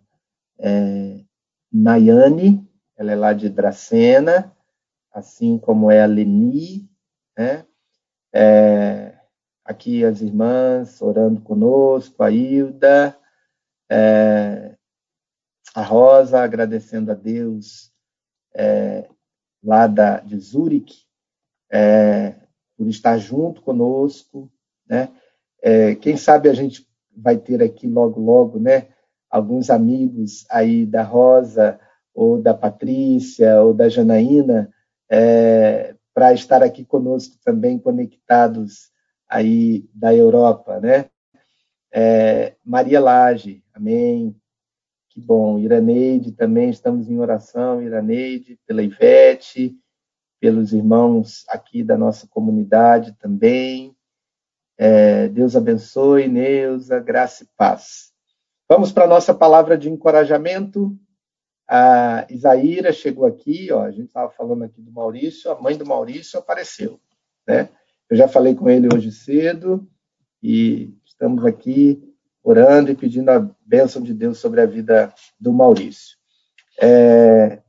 é, 0.58 1.24
Nayane, 1.72 2.68
ela 2.94 3.12
é 3.12 3.16
lá 3.16 3.32
de 3.32 3.48
Dracena, 3.48 4.54
assim 5.10 5.56
como 5.56 5.90
é 5.90 6.02
a 6.02 6.06
Leni, 6.06 6.90
né? 7.38 7.66
É, 8.32 9.14
aqui 9.64 10.04
as 10.04 10.20
irmãs 10.20 11.00
orando 11.02 11.40
conosco, 11.40 12.22
a 12.22 12.30
Hilda, 12.30 13.16
é, 13.90 14.74
a 15.74 15.82
Rosa 15.82 16.40
agradecendo 16.40 17.12
a 17.12 17.14
Deus 17.14 17.92
é, 18.54 19.08
lá 19.62 19.86
da, 19.86 20.20
de 20.20 20.38
Zurich 20.38 21.04
é, 21.70 22.34
por 22.76 22.86
estar 22.88 23.16
junto 23.18 23.62
conosco, 23.62 24.50
né? 24.86 25.10
É, 25.62 25.94
quem 25.94 26.16
sabe 26.16 26.48
a 26.48 26.54
gente 26.54 26.86
vai 27.16 27.36
ter 27.36 27.62
aqui 27.62 27.86
logo, 27.86 28.20
logo, 28.20 28.58
né? 28.58 28.88
Alguns 29.30 29.70
amigos 29.70 30.44
aí 30.50 30.84
da 30.84 31.02
Rosa 31.02 31.78
ou 32.14 32.40
da 32.40 32.52
Patrícia 32.52 33.62
ou 33.62 33.72
da 33.72 33.88
Janaína 33.88 34.72
é, 35.08 35.91
para 36.14 36.32
estar 36.32 36.62
aqui 36.62 36.84
conosco 36.84 37.36
também 37.44 37.78
conectados 37.78 38.90
aí 39.28 39.88
da 39.94 40.14
Europa, 40.14 40.78
né? 40.80 41.06
É, 41.90 42.54
Maria 42.64 43.00
Lage, 43.00 43.62
amém. 43.74 44.34
Que 45.08 45.20
bom. 45.20 45.58
Iraneide 45.58 46.32
também, 46.32 46.70
estamos 46.70 47.08
em 47.08 47.18
oração, 47.18 47.82
Iraneide, 47.82 48.58
pela 48.66 48.82
Ivete, 48.82 49.76
pelos 50.40 50.72
irmãos 50.72 51.44
aqui 51.48 51.84
da 51.84 51.98
nossa 51.98 52.26
comunidade 52.26 53.12
também. 53.18 53.94
É, 54.78 55.28
Deus 55.28 55.54
abençoe, 55.54 56.28
Neuza, 56.28 56.98
graça 56.98 57.44
e 57.44 57.48
paz. 57.56 58.10
Vamos 58.68 58.90
para 58.90 59.04
a 59.04 59.08
nossa 59.08 59.34
palavra 59.34 59.76
de 59.76 59.90
encorajamento. 59.90 60.96
A 61.68 62.26
Isaíra 62.28 62.92
chegou 62.92 63.24
aqui, 63.24 63.72
ó, 63.72 63.82
a 63.82 63.90
gente 63.90 64.08
estava 64.08 64.30
falando 64.30 64.64
aqui 64.64 64.80
do 64.80 64.92
Maurício, 64.92 65.50
a 65.50 65.60
mãe 65.60 65.76
do 65.76 65.86
Maurício 65.86 66.38
apareceu. 66.38 67.00
Né? 67.46 67.68
Eu 68.10 68.16
já 68.16 68.28
falei 68.28 68.54
com 68.54 68.68
ele 68.68 68.88
hoje 68.92 69.10
cedo 69.10 69.88
e 70.42 70.94
estamos 71.04 71.44
aqui 71.44 72.02
orando 72.42 72.90
e 72.90 72.96
pedindo 72.96 73.30
a 73.30 73.38
bênção 73.64 74.02
de 74.02 74.12
Deus 74.12 74.38
sobre 74.38 74.60
a 74.60 74.66
vida 74.66 75.14
do 75.38 75.52
Maurício. 75.52 76.18
É, 76.80 77.62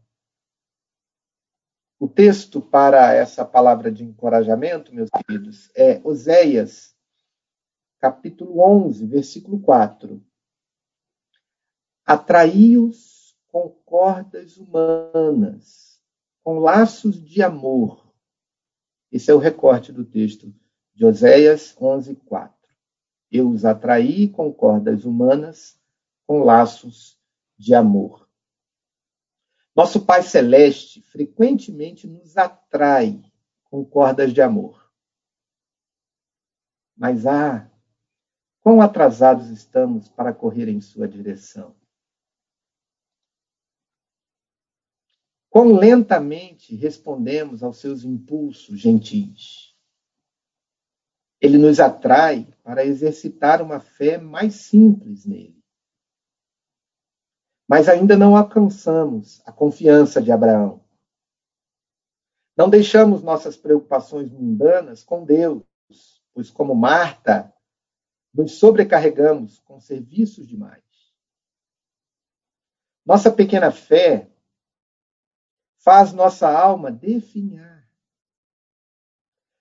o 2.00 2.08
texto 2.08 2.60
para 2.60 3.14
essa 3.14 3.46
palavra 3.46 3.92
de 3.92 4.04
encorajamento, 4.04 4.94
meus 4.94 5.10
queridos, 5.10 5.72
é 5.76 6.02
Oséias, 6.04 6.94
capítulo 8.00 8.60
11, 8.60 9.06
versículo 9.06 9.62
4. 9.62 10.22
Atraí-os 12.06 13.13
com 13.54 13.70
cordas 13.70 14.58
humanas, 14.58 16.02
com 16.44 16.58
laços 16.58 17.24
de 17.24 17.44
amor. 17.44 18.12
Esse 19.12 19.30
é 19.30 19.34
o 19.36 19.38
recorte 19.38 19.92
do 19.92 20.04
texto 20.04 20.52
de 20.92 21.06
Oséias 21.06 21.78
11, 21.80 22.16
4. 22.16 22.52
Eu 23.30 23.48
os 23.52 23.64
atraí 23.64 24.28
com 24.28 24.52
cordas 24.52 25.06
humanas, 25.06 25.80
com 26.26 26.40
laços 26.40 27.16
de 27.56 27.76
amor. 27.76 28.28
Nosso 29.76 30.04
Pai 30.04 30.24
Celeste 30.24 31.04
frequentemente 31.04 32.08
nos 32.08 32.36
atrai 32.36 33.24
com 33.66 33.86
cordas 33.86 34.34
de 34.34 34.42
amor. 34.42 34.92
Mas, 36.98 37.28
ah, 37.28 37.70
quão 38.62 38.82
atrasados 38.82 39.52
estamos 39.52 40.10
para 40.10 40.34
correr 40.34 40.68
em 40.70 40.82
Sua 40.82 41.08
direção. 41.08 41.76
Quão 45.54 45.72
lentamente 45.74 46.76
respondemos 46.76 47.62
aos 47.62 47.78
seus 47.78 48.04
impulsos 48.04 48.80
gentis. 48.80 49.76
Ele 51.40 51.60
nos 51.60 51.80
atrai 51.80 52.48
para 52.64 52.84
exercitar 52.84 53.62
uma 53.62 53.80
fé 53.80 54.18
mais 54.18 54.56
simples 54.56 55.26
nele 55.26 55.64
mas 57.68 57.90
ainda 57.90 58.16
não 58.16 58.36
alcançamos 58.36 59.42
a 59.46 59.52
confiança 59.52 60.22
de 60.22 60.32
Abraão. 60.32 60.84
Não 62.56 62.70
deixamos 62.70 63.24
nossas 63.24 63.58
preocupações 63.58 64.30
mundanas 64.30 65.04
com 65.04 65.26
Deus, 65.26 65.64
pois, 66.34 66.52
como 66.52 66.76
Marta, 66.76 67.52
nos 68.34 68.60
sobrecarregamos 68.60 69.58
com 69.60 69.80
serviços 69.80 70.48
demais. 70.48 70.84
Nossa 73.04 73.32
pequena 73.32 73.72
fé 73.72 74.30
faz 75.84 76.14
nossa 76.14 76.50
alma 76.50 76.92
definhar. 76.92 77.88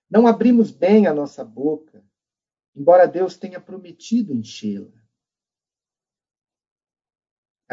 Não 0.09 0.27
abrimos 0.27 0.71
bem 0.71 1.07
a 1.07 1.13
nossa 1.13 1.43
boca, 1.43 2.03
embora 2.75 3.07
Deus 3.07 3.37
tenha 3.37 3.59
prometido 3.59 4.33
enchê-la 4.33 5.03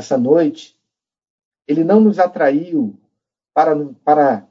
essa 0.01 0.19
noite, 0.19 0.79
ele 1.67 1.85
não 1.85 2.01
nos 2.01 2.19
atraiu 2.19 2.99
para, 3.53 3.73
para 4.05 4.49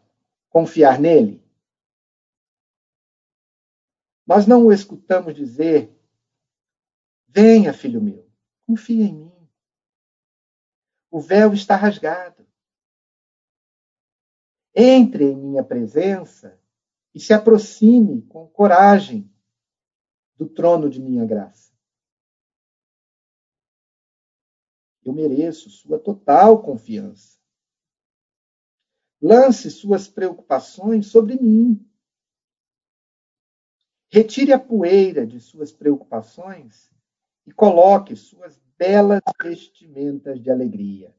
confiar 0.50 1.00
nele. 1.00 1.44
Nós 4.26 4.46
não 4.48 4.68
o 4.68 4.72
escutamos 4.72 5.36
dizer: 5.36 5.94
Venha, 7.28 7.74
filho 7.74 8.02
meu, 8.02 8.30
confia 8.66 9.04
em 9.04 9.14
mim. 9.14 9.50
O 11.12 11.20
véu 11.20 11.54
está 11.54 11.76
rasgado. 11.76 12.48
Entre 14.76 15.26
em 15.26 15.36
minha 15.36 15.64
presença 15.64 16.60
e 17.14 17.20
se 17.20 17.34
aproxime 17.34 18.22
com 18.24 18.48
coragem 18.48 19.32
do 20.38 20.48
trono 20.48 20.90
de 20.90 21.02
minha 21.02 21.26
graça. 21.26 21.74
Eu 25.04 25.14
mereço 25.14 25.70
sua 25.70 26.00
total 26.00 26.62
confiança. 26.62 27.40
Lance 29.22 29.70
suas 29.70 30.08
preocupações 30.08 31.08
sobre 31.08 31.36
mim. 31.36 31.86
Retire 34.12 34.54
a 34.54 34.60
poeira 34.60 35.26
de 35.26 35.40
suas 35.40 35.72
preocupações 35.72 36.90
e 37.46 37.52
coloque 37.52 38.16
suas 38.16 38.58
belas 38.78 39.22
vestimentas 39.42 40.42
de 40.42 40.50
alegria. 40.50 41.14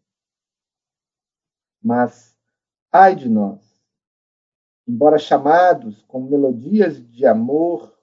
Mas, 1.82 2.39
ai 2.92 3.14
de 3.14 3.28
nós, 3.28 3.78
embora 4.86 5.18
chamados 5.18 6.02
com 6.02 6.22
melodias 6.22 7.00
de 7.10 7.26
amor 7.26 7.96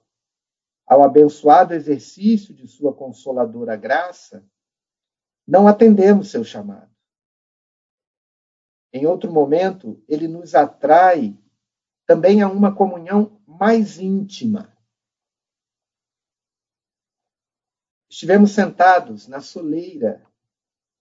ao 0.86 1.02
abençoado 1.02 1.74
exercício 1.74 2.54
de 2.54 2.66
sua 2.66 2.94
consoladora 2.94 3.76
graça, 3.76 4.48
não 5.46 5.68
atendemos 5.68 6.30
seu 6.30 6.42
chamado. 6.42 6.90
Em 8.92 9.06
outro 9.06 9.30
momento, 9.30 10.02
ele 10.08 10.26
nos 10.26 10.54
atrai 10.54 11.38
também 12.06 12.40
a 12.40 12.48
uma 12.48 12.74
comunhão 12.74 13.38
mais 13.46 13.98
íntima. 13.98 14.74
Estivemos 18.08 18.52
sentados 18.52 19.28
na 19.28 19.42
soleira 19.42 20.26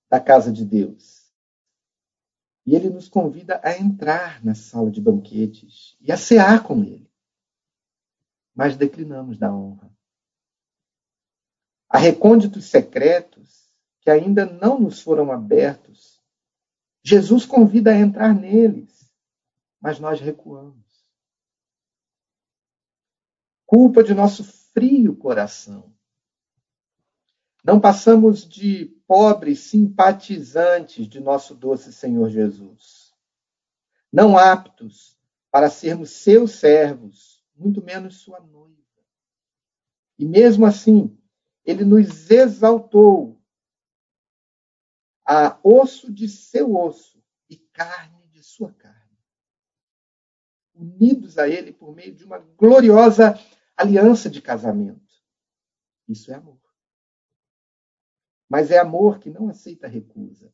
da 0.09 0.19
casa 0.19 0.51
de 0.51 0.65
Deus. 0.65 1.16
E 2.67 2.75
ele 2.75 2.89
nos 2.89 3.07
convida 3.07 3.61
a 3.63 3.77
entrar 3.77 4.43
na 4.43 4.53
sala 4.53 4.91
de 4.91 4.99
banquetes 4.99 5.95
e 6.01 6.11
a 6.11 6.17
cear 6.17 6.63
com 6.63 6.83
ele. 6.83 7.09
Mas 8.53 8.75
declinamos 8.75 9.37
da 9.37 9.55
honra. 9.55 9.89
Há 11.87 11.97
recônditos 11.97 12.65
secretos 12.65 13.71
que 14.01 14.09
ainda 14.09 14.45
não 14.45 14.77
nos 14.77 15.01
foram 15.01 15.31
abertos. 15.31 16.21
Jesus 17.01 17.45
convida 17.45 17.91
a 17.91 17.97
entrar 17.97 18.35
neles, 18.35 19.09
mas 19.79 19.97
nós 19.97 20.19
recuamos. 20.19 21.07
Culpa 23.65 24.03
de 24.03 24.13
nosso 24.13 24.43
frio 24.43 25.15
coração. 25.15 25.95
Não 27.63 27.79
passamos 27.79 28.45
de 28.45 28.96
pobres 29.07 29.61
simpatizantes 29.61 31.07
de 31.07 31.19
nosso 31.19 31.55
doce 31.55 31.93
Senhor 31.93 32.29
Jesus. 32.29 33.15
Não 34.11 34.37
aptos 34.37 35.17
para 35.49 35.69
sermos 35.69 36.11
seus 36.11 36.51
servos, 36.51 37.43
muito 37.55 37.81
menos 37.81 38.17
sua 38.17 38.39
noiva. 38.39 38.75
E 40.19 40.25
mesmo 40.25 40.65
assim, 40.65 41.17
ele 41.63 41.85
nos 41.85 42.29
exaltou 42.29 43.41
a 45.25 45.57
osso 45.63 46.11
de 46.11 46.27
seu 46.27 46.75
osso 46.75 47.23
e 47.49 47.55
carne 47.55 48.27
de 48.27 48.43
sua 48.43 48.71
carne. 48.73 48.97
Unidos 50.73 51.37
a 51.37 51.47
ele 51.47 51.71
por 51.71 51.93
meio 51.93 52.13
de 52.13 52.23
uma 52.23 52.39
gloriosa 52.39 53.39
aliança 53.75 54.29
de 54.29 54.41
casamento. 54.41 55.01
Isso 56.07 56.31
é 56.31 56.35
amor. 56.35 56.66
Mas 58.49 58.71
é 58.71 58.77
amor 58.77 59.19
que 59.19 59.29
não 59.29 59.49
aceita 59.49 59.87
recusa. 59.87 60.53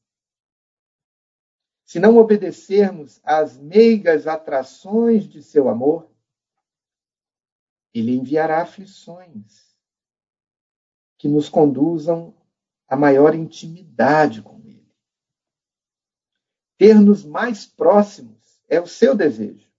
Se 1.86 2.00
não 2.00 2.18
obedecermos 2.18 3.20
às 3.24 3.58
meigas 3.58 4.26
atrações 4.26 5.28
de 5.28 5.44
seu 5.44 5.70
amor, 5.70 6.10
ele 7.94 8.16
enviará 8.16 8.62
aflições 8.64 9.78
que 11.20 11.28
nos 11.28 11.50
conduzam 11.50 12.36
a 12.88 12.96
maior 12.96 13.36
intimidade 13.36 14.42
com 14.42 14.60
ele. 14.62 14.92
Ter-nos 16.78 17.24
mais 17.24 17.68
próximos 17.68 18.60
é 18.68 18.82
o 18.82 18.88
seu 18.88 19.16
desejo. 19.16 19.72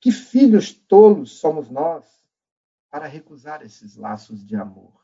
Que 0.00 0.12
filhos 0.12 0.72
tolos 0.72 1.38
somos 1.38 1.68
nós 1.68 2.04
para 2.88 3.06
recusar 3.06 3.62
esses 3.62 3.96
laços 3.96 4.46
de 4.46 4.54
amor 4.54 5.01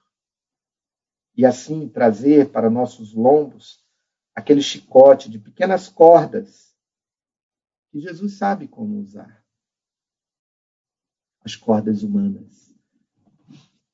e 1.38 1.46
assim 1.46 1.88
trazer 1.88 2.50
para 2.50 2.68
nossos 2.68 3.14
lombos 3.14 3.80
aquele 4.34 4.60
chicote 4.60 5.30
de 5.30 5.38
pequenas 5.38 5.88
cordas 5.88 6.76
que 7.92 8.00
Jesus 8.00 8.36
sabe 8.36 8.66
como 8.66 8.98
usar. 8.98 9.46
As 11.40 11.54
cordas 11.54 12.02
humanas, 12.02 12.74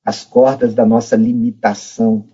as 0.03 0.25
cordas 0.25 0.73
da 0.73 0.87
nossa 0.87 1.15
limitação, 1.15 2.27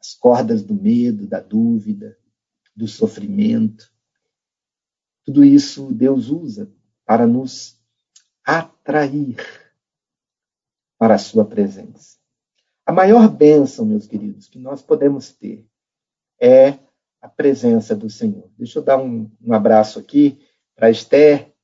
as 0.00 0.12
cordas 0.12 0.60
do 0.64 0.74
medo, 0.74 1.28
da 1.28 1.38
dúvida, 1.38 2.18
do 2.74 2.88
sofrimento. 2.88 3.94
Tudo 5.24 5.44
isso 5.44 5.94
Deus 5.94 6.30
usa 6.30 6.68
para 7.04 7.28
nos 7.28 7.80
atrair 8.44 9.36
para 10.98 11.14
a 11.14 11.18
sua 11.18 11.44
presença. 11.44 12.19
A 12.90 12.92
maior 12.92 13.28
bênção, 13.28 13.86
meus 13.86 14.08
queridos, 14.08 14.48
que 14.48 14.58
nós 14.58 14.82
podemos 14.82 15.30
ter 15.30 15.64
é 16.40 16.76
a 17.22 17.28
presença 17.28 17.94
do 17.94 18.10
Senhor. 18.10 18.50
Deixa 18.58 18.80
eu 18.80 18.82
dar 18.82 18.98
um, 18.98 19.30
um 19.40 19.52
abraço 19.52 20.00
aqui 20.00 20.44
para 20.74 20.90
Esther, 20.90 21.54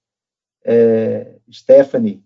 é, 0.65 1.37
Stephanie, 1.51 2.25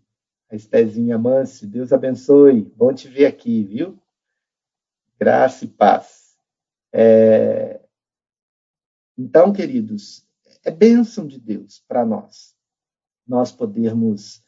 a 0.51 0.55
Estézinha 0.55 1.17
Mâncio. 1.17 1.67
Deus 1.67 1.95
abençoe. 1.95 2.71
Bom 2.77 2.93
te 2.93 3.09
ver 3.09 3.25
aqui, 3.25 3.65
viu? 3.65 3.99
Graça 5.19 5.65
e 5.65 5.69
paz. 5.69 6.37
É... 6.93 7.81
Então, 9.17 9.51
queridos, 9.51 10.27
é 10.63 10.71
bênção 10.71 11.27
de 11.27 11.41
Deus 11.41 11.83
para 11.89 12.05
nós, 12.05 12.55
nós 13.27 13.51
podermos 13.51 14.45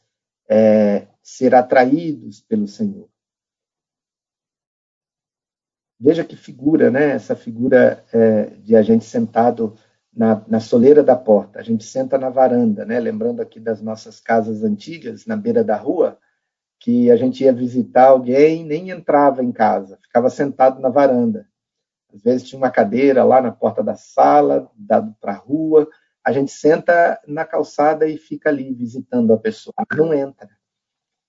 é, 0.47 1.07
ser 1.23 1.55
atraídos 1.55 2.43
pelo 2.43 2.69
Senhor. 2.69 3.12
Veja 6.05 6.25
que 6.25 6.35
figura, 6.35 6.91
né? 6.91 7.12
Essa 7.12 7.37
figura 7.37 8.05
é, 8.12 8.47
de 8.57 8.75
a 8.75 8.83
gente 8.83 9.05
sentado 9.05 9.77
na, 10.12 10.45
na 10.49 10.59
soleira 10.59 11.01
da 11.01 11.15
porta. 11.15 11.61
A 11.61 11.62
gente 11.62 11.85
senta 11.85 12.19
na 12.19 12.29
varanda, 12.29 12.85
né? 12.85 12.99
Lembrando 12.99 13.41
aqui 13.41 13.61
das 13.61 13.81
nossas 13.81 14.19
casas 14.19 14.65
antigas, 14.65 15.27
na 15.27 15.37
beira 15.37 15.62
da 15.62 15.77
rua, 15.77 16.19
que 16.81 17.09
a 17.09 17.15
gente 17.15 17.45
ia 17.45 17.53
visitar 17.53 18.09
alguém, 18.09 18.65
nem 18.65 18.91
entrava 18.91 19.45
em 19.45 19.53
casa, 19.53 19.97
ficava 20.03 20.29
sentado 20.29 20.81
na 20.81 20.88
varanda. 20.88 21.47
Às 22.12 22.21
vezes 22.21 22.49
tinha 22.49 22.59
uma 22.59 22.71
cadeira 22.71 23.23
lá 23.23 23.41
na 23.41 23.53
porta 23.53 23.81
da 23.81 23.95
sala, 23.95 24.69
dado 24.75 25.15
para 25.21 25.35
a 25.35 25.37
rua. 25.37 25.88
A 26.25 26.33
gente 26.33 26.51
senta 26.51 27.21
na 27.29 27.45
calçada 27.45 28.09
e 28.09 28.19
fica 28.19 28.49
ali 28.49 28.75
visitando 28.75 29.33
a 29.33 29.38
pessoa. 29.38 29.73
Não 29.97 30.12
entra. 30.12 30.51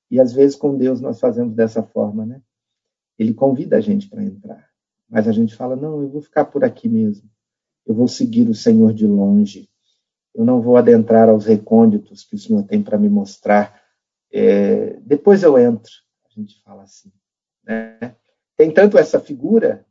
E 0.09 0.19
às 0.19 0.33
vezes 0.33 0.55
com 0.55 0.75
Deus 0.75 0.99
nós 0.99 1.19
fazemos 1.19 1.53
dessa 1.53 1.83
forma, 1.83 2.25
né? 2.25 2.41
Ele 3.23 3.33
convida 3.33 3.77
a 3.77 3.81
gente 3.81 4.09
para 4.09 4.23
entrar. 4.23 4.69
Mas 5.09 5.27
a 5.27 5.31
gente 5.31 5.55
fala: 5.55 5.75
não, 5.75 6.01
eu 6.01 6.09
vou 6.09 6.21
ficar 6.21 6.45
por 6.45 6.63
aqui 6.63 6.89
mesmo. 6.89 7.29
Eu 7.85 7.95
vou 7.95 8.07
seguir 8.07 8.49
o 8.49 8.55
Senhor 8.55 8.93
de 8.93 9.07
longe. 9.07 9.69
Eu 10.33 10.43
não 10.43 10.61
vou 10.61 10.77
adentrar 10.77 11.29
aos 11.29 11.45
recônditos 11.45 12.23
que 12.23 12.35
o 12.35 12.39
Senhor 12.39 12.63
tem 12.63 12.81
para 12.81 12.97
me 12.97 13.09
mostrar. 13.09 13.81
É, 14.31 14.99
depois 15.01 15.43
eu 15.43 15.57
entro. 15.57 15.91
A 16.25 16.39
gente 16.39 16.61
fala 16.63 16.83
assim. 16.83 17.11
Né? 17.63 18.15
Tem 18.57 18.71
tanto 18.71 18.97
essa 18.97 19.19
figura, 19.19 19.85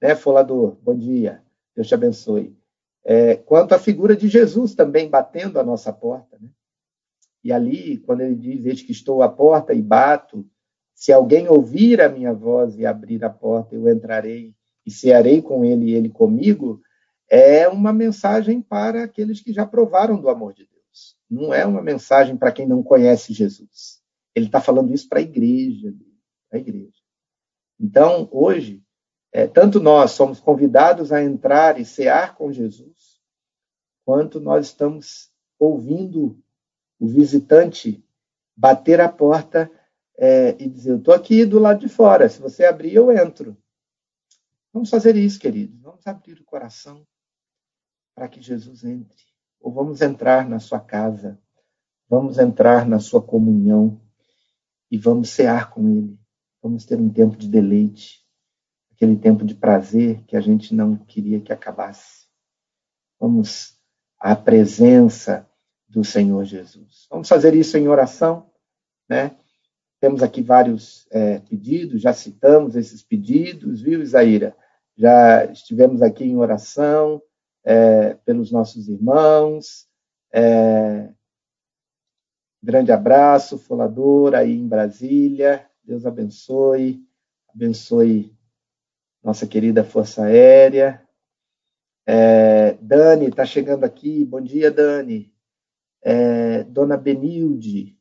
né, 0.00 0.14
Folador? 0.14 0.76
Bom 0.82 0.96
dia. 0.96 1.42
Deus 1.74 1.88
te 1.88 1.94
abençoe. 1.94 2.56
É, 3.04 3.36
quanto 3.36 3.74
a 3.74 3.78
figura 3.78 4.16
de 4.16 4.28
Jesus 4.28 4.74
também 4.74 5.08
batendo 5.08 5.58
a 5.58 5.64
nossa 5.64 5.92
porta. 5.92 6.38
Né? 6.40 6.48
E 7.42 7.52
ali, 7.52 7.98
quando 7.98 8.20
ele 8.20 8.36
diz: 8.36 8.64
Eis 8.64 8.82
que 8.82 8.92
estou 8.92 9.22
à 9.22 9.28
porta 9.28 9.74
e 9.74 9.82
bato, 9.82 10.48
se 10.98 11.12
alguém 11.12 11.48
ouvir 11.48 12.00
a 12.00 12.08
minha 12.08 12.34
voz 12.34 12.76
e 12.76 12.84
abrir 12.84 13.24
a 13.24 13.30
porta, 13.30 13.72
eu 13.72 13.88
entrarei 13.88 14.52
e 14.84 14.90
cearei 14.90 15.40
com 15.40 15.64
ele 15.64 15.92
e 15.92 15.94
ele 15.94 16.08
comigo, 16.08 16.82
é 17.30 17.68
uma 17.68 17.92
mensagem 17.92 18.60
para 18.60 19.04
aqueles 19.04 19.40
que 19.40 19.52
já 19.52 19.64
provaram 19.64 20.20
do 20.20 20.28
amor 20.28 20.54
de 20.54 20.66
Deus. 20.66 21.16
Não 21.30 21.54
é 21.54 21.64
uma 21.64 21.80
mensagem 21.80 22.36
para 22.36 22.50
quem 22.50 22.66
não 22.66 22.82
conhece 22.82 23.32
Jesus. 23.32 24.02
Ele 24.34 24.46
está 24.46 24.60
falando 24.60 24.92
isso 24.92 25.08
para 25.08 25.20
a 25.20 25.22
igreja, 25.22 25.94
a 26.52 26.58
igreja. 26.58 27.00
Então, 27.78 28.28
hoje, 28.32 28.82
é, 29.30 29.46
tanto 29.46 29.78
nós 29.78 30.10
somos 30.10 30.40
convidados 30.40 31.12
a 31.12 31.22
entrar 31.22 31.78
e 31.80 31.84
cear 31.84 32.34
com 32.34 32.50
Jesus, 32.50 33.20
quanto 34.04 34.40
nós 34.40 34.66
estamos 34.66 35.30
ouvindo 35.60 36.36
o 36.98 37.06
visitante 37.06 38.04
bater 38.56 39.00
a 39.00 39.08
porta 39.08 39.70
é, 40.18 40.50
e 40.60 40.68
dizer: 40.68 40.90
Eu 40.90 40.98
estou 40.98 41.14
aqui 41.14 41.46
do 41.46 41.58
lado 41.58 41.80
de 41.80 41.88
fora, 41.88 42.28
se 42.28 42.40
você 42.40 42.64
abrir, 42.64 42.92
eu 42.92 43.10
entro. 43.12 43.56
Vamos 44.72 44.90
fazer 44.90 45.16
isso, 45.16 45.38
queridos. 45.38 45.80
Vamos 45.80 46.06
abrir 46.06 46.40
o 46.40 46.44
coração 46.44 47.06
para 48.14 48.28
que 48.28 48.42
Jesus 48.42 48.84
entre. 48.84 49.16
Ou 49.60 49.72
vamos 49.72 50.02
entrar 50.02 50.48
na 50.48 50.58
sua 50.58 50.80
casa, 50.80 51.40
vamos 52.08 52.38
entrar 52.38 52.86
na 52.86 52.98
sua 52.98 53.22
comunhão 53.22 54.00
e 54.90 54.98
vamos 54.98 55.30
cear 55.30 55.70
com 55.70 55.88
Ele. 55.88 56.18
Vamos 56.60 56.84
ter 56.84 56.98
um 57.00 57.08
tempo 57.08 57.36
de 57.36 57.48
deleite, 57.48 58.24
aquele 58.92 59.16
tempo 59.16 59.44
de 59.44 59.54
prazer 59.54 60.22
que 60.24 60.36
a 60.36 60.40
gente 60.40 60.74
não 60.74 60.96
queria 60.96 61.40
que 61.40 61.52
acabasse. 61.52 62.26
Vamos 63.18 63.78
à 64.18 64.34
presença 64.34 65.48
do 65.88 66.04
Senhor 66.04 66.44
Jesus. 66.44 67.06
Vamos 67.10 67.28
fazer 67.28 67.54
isso 67.54 67.78
em 67.78 67.88
oração, 67.88 68.50
né? 69.08 69.36
Temos 70.00 70.22
aqui 70.22 70.42
vários 70.42 71.06
é, 71.10 71.40
pedidos, 71.40 72.00
já 72.00 72.12
citamos 72.12 72.76
esses 72.76 73.02
pedidos, 73.02 73.80
viu, 73.82 74.00
Isaíra? 74.00 74.56
Já 74.96 75.44
estivemos 75.46 76.02
aqui 76.02 76.24
em 76.24 76.36
oração 76.36 77.20
é, 77.64 78.14
pelos 78.24 78.52
nossos 78.52 78.88
irmãos. 78.88 79.88
É, 80.32 81.12
grande 82.62 82.92
abraço, 82.92 83.58
Folador, 83.58 84.34
aí 84.34 84.52
em 84.52 84.68
Brasília. 84.68 85.66
Deus 85.82 86.06
abençoe, 86.06 87.02
abençoe 87.52 88.36
nossa 89.22 89.46
querida 89.46 89.82
Força 89.82 90.24
Aérea. 90.24 91.02
É, 92.06 92.74
Dani 92.80 93.26
está 93.26 93.44
chegando 93.44 93.84
aqui. 93.84 94.24
Bom 94.24 94.40
dia, 94.40 94.70
Dani. 94.70 95.34
É, 96.02 96.62
Dona 96.64 96.96
Benilde, 96.96 97.97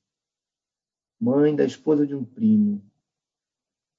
mãe 1.19 1.55
da 1.55 1.65
esposa 1.65 2.05
de 2.05 2.15
um 2.15 2.23
primo, 2.23 2.83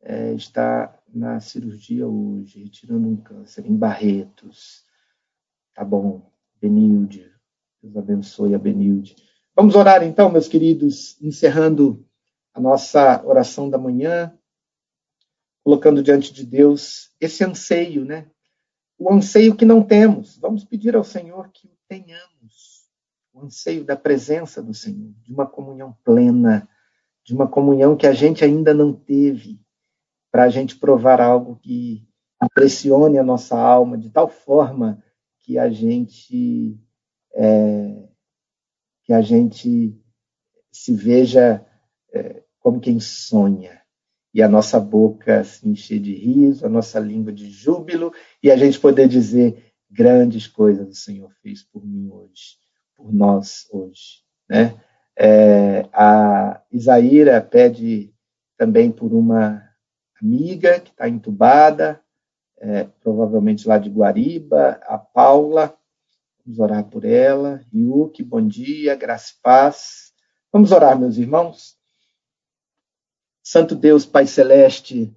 é, 0.01 0.33
está 0.35 0.97
na 1.13 1.41
cirurgia 1.41 2.07
hoje, 2.07 2.63
retirando 2.63 3.09
um 3.09 3.17
câncer 3.17 3.67
em 3.67 3.77
Barretos. 3.77 4.85
Tá 5.75 5.85
bom, 5.85 6.31
Benilde. 6.61 7.33
Deus 7.83 7.97
abençoe 7.97 8.55
a 8.55 8.59
Benilde. 8.59 9.17
Vamos 9.55 9.75
orar 9.75 10.03
então, 10.03 10.31
meus 10.31 10.49
queridos, 10.49 11.21
encerrando 11.21 12.07
a 12.55 12.61
nossa 12.61 13.25
oração 13.25 13.69
da 13.69 13.79
manhã, 13.79 14.37
colocando 15.65 16.03
diante 16.03 16.33
de 16.33 16.45
Deus 16.45 17.11
esse 17.21 17.45
anseio, 17.45 18.05
né? 18.05 18.31
O 18.99 19.13
anseio 19.13 19.55
que 19.55 19.65
não 19.65 19.83
temos. 19.83 20.39
Vamos 20.39 20.65
pedir 20.65 20.97
ao 20.97 21.05
Senhor 21.05 21.51
que 21.53 21.67
o 21.67 21.71
tenhamos. 21.89 22.89
O 23.33 23.43
anseio 23.43 23.85
da 23.85 23.97
presença 23.97 24.63
do 24.63 24.75
Senhor, 24.75 25.13
de 25.23 25.33
uma 25.33 25.47
comunhão 25.47 25.97
plena, 26.05 26.69
de 27.29 27.35
uma 27.35 27.47
comunhão 27.47 27.95
que 27.95 28.07
a 28.07 28.13
gente 28.15 28.43
ainda 28.43 28.73
não 28.73 28.91
teve, 28.91 29.61
para 30.33 30.45
a 30.45 30.49
gente 30.49 30.79
provar 30.79 31.21
algo 31.21 31.57
que 31.57 32.09
impressione 32.43 33.19
a 33.19 33.23
nossa 33.23 33.59
alma 33.59 33.99
de 33.99 34.09
tal 34.09 34.29
forma 34.29 35.05
que 35.41 35.59
a 35.59 35.69
gente 35.69 36.81
é, 37.35 38.09
que 39.05 39.13
a 39.13 39.21
gente 39.21 39.95
se 40.73 40.95
veja 40.95 41.67
é, 42.15 42.43
como 42.61 42.81
quem 42.81 42.99
sonha 42.99 43.83
e 44.33 44.41
a 44.41 44.49
nossa 44.49 44.81
boca 44.81 45.45
se 45.45 45.69
encher 45.69 46.01
de 46.01 46.15
riso, 46.15 46.65
a 46.65 46.69
nossa 46.71 46.99
língua 46.99 47.33
de 47.33 47.51
júbilo 47.51 48.11
e 48.43 48.51
a 48.51 48.57
gente 48.57 48.81
poder 48.81 49.07
dizer 49.07 49.75
grandes 49.91 50.47
coisas 50.47 50.89
o 50.89 50.95
Senhor 50.95 51.31
fez 51.43 51.63
por 51.63 51.85
mim 51.87 52.09
hoje, 52.11 52.57
por 52.97 53.13
nós 53.13 53.67
hoje, 53.71 54.23
né? 54.49 54.83
É, 55.21 55.89
a 55.93 56.63
Isaíra 56.71 57.41
pede 57.41 58.15
também 58.57 58.93
por 58.93 59.13
uma 59.13 59.69
amiga 60.23 60.79
que 60.79 60.91
está 60.91 61.09
entubada, 61.09 62.01
é, 62.59 62.85
provavelmente 62.85 63.67
lá 63.67 63.79
de 63.79 63.91
Guariba, 63.91 64.81
a 64.85 64.97
Paula, 64.97 65.77
vamos 66.47 66.61
orar 66.61 66.85
por 66.85 67.05
ela, 67.05 67.65
Yuki, 67.75 68.23
bom 68.23 68.47
dia, 68.47 68.95
graça 68.95 69.33
e 69.37 69.43
paz. 69.43 70.13
Vamos 70.53 70.71
orar, 70.71 70.97
meus 70.97 71.17
irmãos? 71.19 71.77
Santo 73.43 73.75
Deus, 73.75 74.07
Pai 74.07 74.25
Celeste, 74.25 75.13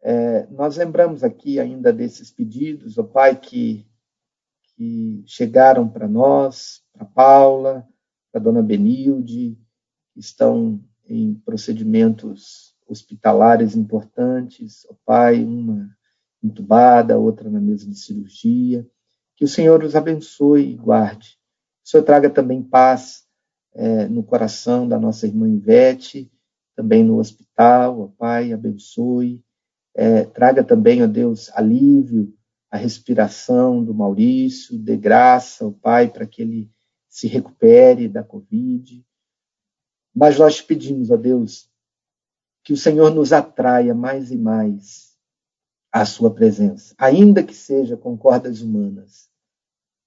é, 0.00 0.46
nós 0.46 0.78
lembramos 0.78 1.22
aqui 1.22 1.60
ainda 1.60 1.92
desses 1.92 2.30
pedidos, 2.30 2.96
ó 2.96 3.02
Pai, 3.02 3.38
que, 3.38 3.86
que 4.74 5.22
chegaram 5.26 5.86
para 5.86 6.08
nós, 6.08 6.82
para 6.94 7.04
Paula, 7.04 7.91
para 8.32 8.40
Dona 8.40 8.62
Benilde, 8.62 9.58
estão 10.16 10.80
em 11.06 11.34
procedimentos 11.34 12.74
hospitalares 12.88 13.76
importantes, 13.76 14.86
ó 14.90 14.94
Pai, 15.04 15.44
uma 15.44 15.94
entubada, 16.42 17.18
outra 17.18 17.50
na 17.50 17.60
mesa 17.60 17.86
de 17.86 17.94
cirurgia. 17.94 18.86
Que 19.36 19.44
o 19.44 19.48
Senhor 19.48 19.84
os 19.84 19.94
abençoe 19.94 20.70
e 20.70 20.74
guarde. 20.74 21.38
O 21.84 21.88
Senhor 21.88 22.02
traga 22.02 22.30
também 22.30 22.62
paz 22.62 23.24
é, 23.74 24.06
no 24.08 24.22
coração 24.22 24.88
da 24.88 24.98
nossa 24.98 25.26
irmã 25.26 25.48
Ivete, 25.48 26.30
também 26.74 27.04
no 27.04 27.18
hospital, 27.18 28.00
ó 28.00 28.08
Pai, 28.18 28.52
abençoe. 28.52 29.42
É, 29.94 30.24
traga 30.24 30.64
também, 30.64 31.02
ó 31.02 31.06
Deus, 31.06 31.50
alívio 31.54 32.32
à 32.70 32.78
respiração 32.78 33.84
do 33.84 33.92
Maurício, 33.92 34.78
dê 34.78 34.96
graça, 34.96 35.66
ó 35.66 35.70
Pai, 35.70 36.08
para 36.08 36.26
que 36.26 36.40
ele 36.40 36.70
se 37.12 37.28
recupere 37.28 38.08
da 38.08 38.24
Covid. 38.24 39.04
Mas 40.14 40.38
nós 40.38 40.62
pedimos, 40.62 41.10
ó 41.10 41.16
Deus, 41.16 41.70
que 42.64 42.72
o 42.72 42.76
Senhor 42.76 43.10
nos 43.10 43.34
atraia 43.34 43.94
mais 43.94 44.30
e 44.30 44.36
mais 44.38 45.12
à 45.92 46.06
sua 46.06 46.32
presença, 46.32 46.94
ainda 46.96 47.42
que 47.42 47.54
seja 47.54 47.98
com 47.98 48.16
cordas 48.16 48.62
humanas, 48.62 49.28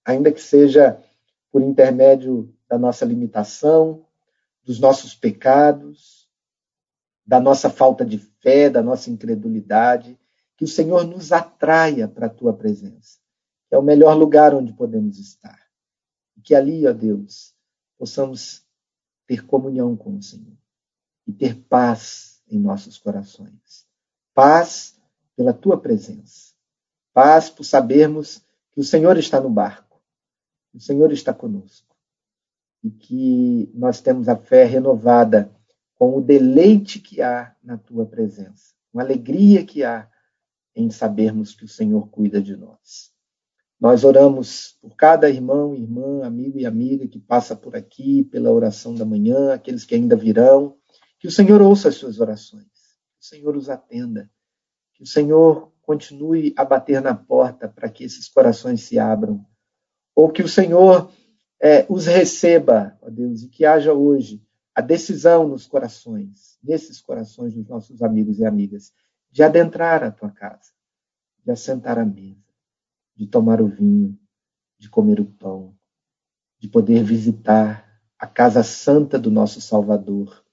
ainda 0.03 0.31
que 0.31 0.41
seja 0.41 0.99
por 1.51 1.61
intermédio 1.61 2.51
da 2.67 2.79
nossa 2.79 3.05
limitação, 3.05 4.03
dos 4.63 4.79
nossos 4.79 5.13
pecados, 5.13 6.27
da 7.23 7.39
nossa 7.39 7.69
falta 7.69 8.03
de 8.03 8.17
fé, 8.17 8.67
da 8.67 8.81
nossa 8.81 9.11
incredulidade, 9.11 10.19
que 10.57 10.63
o 10.63 10.67
Senhor 10.67 11.05
nos 11.05 11.31
atraia 11.31 12.07
para 12.07 12.25
a 12.25 12.31
tua 12.31 12.51
presença. 12.51 13.19
É 13.69 13.77
o 13.77 13.83
melhor 13.83 14.15
lugar 14.15 14.55
onde 14.55 14.73
podemos 14.73 15.19
estar. 15.19 15.64
Que 16.45 16.55
ali, 16.55 16.87
ó 16.87 16.93
Deus, 16.93 17.53
possamos 17.97 18.63
ter 19.27 19.45
comunhão 19.45 19.97
com 19.97 20.15
o 20.15 20.21
Senhor 20.21 20.55
e 21.27 21.33
ter 21.33 21.55
paz 21.55 22.41
em 22.47 22.59
nossos 22.59 22.97
corações. 22.97 23.85
Paz 24.33 24.95
pela 25.35 25.53
tua 25.53 25.77
presença. 25.77 26.53
Paz 27.11 27.49
por 27.49 27.63
sabermos 27.63 28.41
que 28.71 28.79
o 28.79 28.83
Senhor 28.83 29.17
está 29.17 29.41
no 29.41 29.49
barco, 29.49 30.01
o 30.73 30.79
Senhor 30.79 31.11
está 31.11 31.33
conosco 31.33 31.95
e 32.83 32.91
que 32.91 33.71
nós 33.73 33.99
temos 33.99 34.29
a 34.29 34.35
fé 34.35 34.63
renovada 34.65 35.51
com 35.95 36.15
o 36.15 36.21
deleite 36.21 36.99
que 36.99 37.21
há 37.21 37.55
na 37.63 37.77
tua 37.77 38.05
presença, 38.05 38.75
com 38.91 38.99
a 38.99 39.03
alegria 39.03 39.65
que 39.65 39.83
há 39.83 40.07
em 40.75 40.91
sabermos 40.91 41.55
que 41.55 41.65
o 41.65 41.69
Senhor 41.69 42.07
cuida 42.09 42.39
de 42.39 42.55
nós. 42.55 43.14
Nós 43.79 44.03
oramos 44.03 44.77
por 44.81 44.95
cada 44.95 45.29
irmão, 45.29 45.75
irmã, 45.75 46.25
amigo 46.25 46.57
e 46.57 46.65
amiga 46.65 47.07
que 47.07 47.19
passa 47.19 47.55
por 47.55 47.75
aqui, 47.75 48.23
pela 48.23 48.51
oração 48.51 48.95
da 48.95 49.05
manhã, 49.05 49.53
aqueles 49.53 49.83
que 49.83 49.95
ainda 49.95 50.15
virão, 50.15 50.77
que 51.19 51.27
o 51.27 51.31
Senhor 51.31 51.61
ouça 51.61 51.89
as 51.89 51.95
suas 51.95 52.19
orações, 52.19 52.65
que 52.65 53.21
o 53.21 53.25
Senhor 53.25 53.55
os 53.55 53.69
atenda, 53.69 54.29
que 54.93 55.03
o 55.03 55.05
Senhor 55.05 55.71
continue 55.81 56.53
a 56.57 56.63
bater 56.63 57.01
na 57.01 57.13
porta 57.13 57.67
para 57.67 57.89
que 57.89 58.03
esses 58.03 58.29
corações 58.29 58.81
se 58.81 58.97
abram, 58.97 59.45
ou 60.15 60.29
que 60.29 60.41
o 60.41 60.47
Senhor 60.47 61.11
é, 61.61 61.85
os 61.89 62.05
receba, 62.05 62.97
ó 63.01 63.09
Deus, 63.09 63.43
e 63.43 63.49
que 63.49 63.65
haja 63.65 63.93
hoje 63.93 64.41
a 64.73 64.81
decisão 64.81 65.47
nos 65.47 65.65
corações, 65.67 66.57
nesses 66.63 67.01
corações 67.01 67.53
dos 67.53 67.67
nossos 67.67 68.01
amigos 68.01 68.39
e 68.39 68.45
amigas, 68.45 68.93
de 69.31 69.43
adentrar 69.43 70.03
a 70.03 70.11
tua 70.11 70.31
casa, 70.31 70.71
de 71.43 71.51
assentar 71.51 71.99
à 71.99 72.05
mesa, 72.05 72.44
de 73.15 73.25
tomar 73.27 73.61
o 73.61 73.67
vinho, 73.67 74.19
de 74.77 74.89
comer 74.89 75.19
o 75.19 75.25
pão, 75.25 75.75
de 76.59 76.67
poder 76.67 77.03
visitar 77.03 77.85
a 78.17 78.27
casa 78.27 78.63
santa 78.63 79.19
do 79.19 79.29
nosso 79.29 79.61
Salvador 79.61 80.43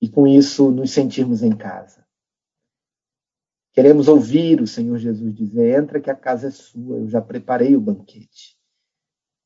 e 0.00 0.08
com 0.08 0.26
isso 0.26 0.70
nos 0.70 0.92
sentirmos 0.92 1.42
em 1.42 1.52
casa. 1.52 2.06
Queremos 3.72 4.08
ouvir 4.08 4.60
o 4.60 4.66
Senhor 4.66 4.98
Jesus 4.98 5.34
dizer: 5.34 5.78
entra 5.78 6.00
que 6.00 6.10
a 6.10 6.14
casa 6.14 6.48
é 6.48 6.50
sua, 6.50 6.98
eu 6.98 7.08
já 7.08 7.20
preparei 7.20 7.76
o 7.76 7.80
banquete. 7.80 8.58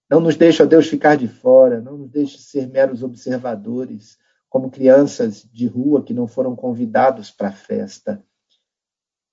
Não 0.09 0.21
nos 0.21 0.37
deixe, 0.37 0.63
ó 0.63 0.67
Deus, 0.67 0.87
ficar 0.87 1.17
de 1.17 1.29
fora, 1.29 1.81
não 1.81 1.99
nos 1.99 2.11
deixe 2.11 2.39
ser 2.39 2.69
meros 2.69 3.03
observadores, 3.03 4.19
como 4.49 4.71
crianças 4.71 5.43
de 5.43 5.67
rua 5.67 6.05
que 6.05 6.15
não 6.15 6.29
foram 6.29 6.55
convidados 6.55 7.31
para 7.31 7.49
a 7.49 7.53
festa. 7.53 8.25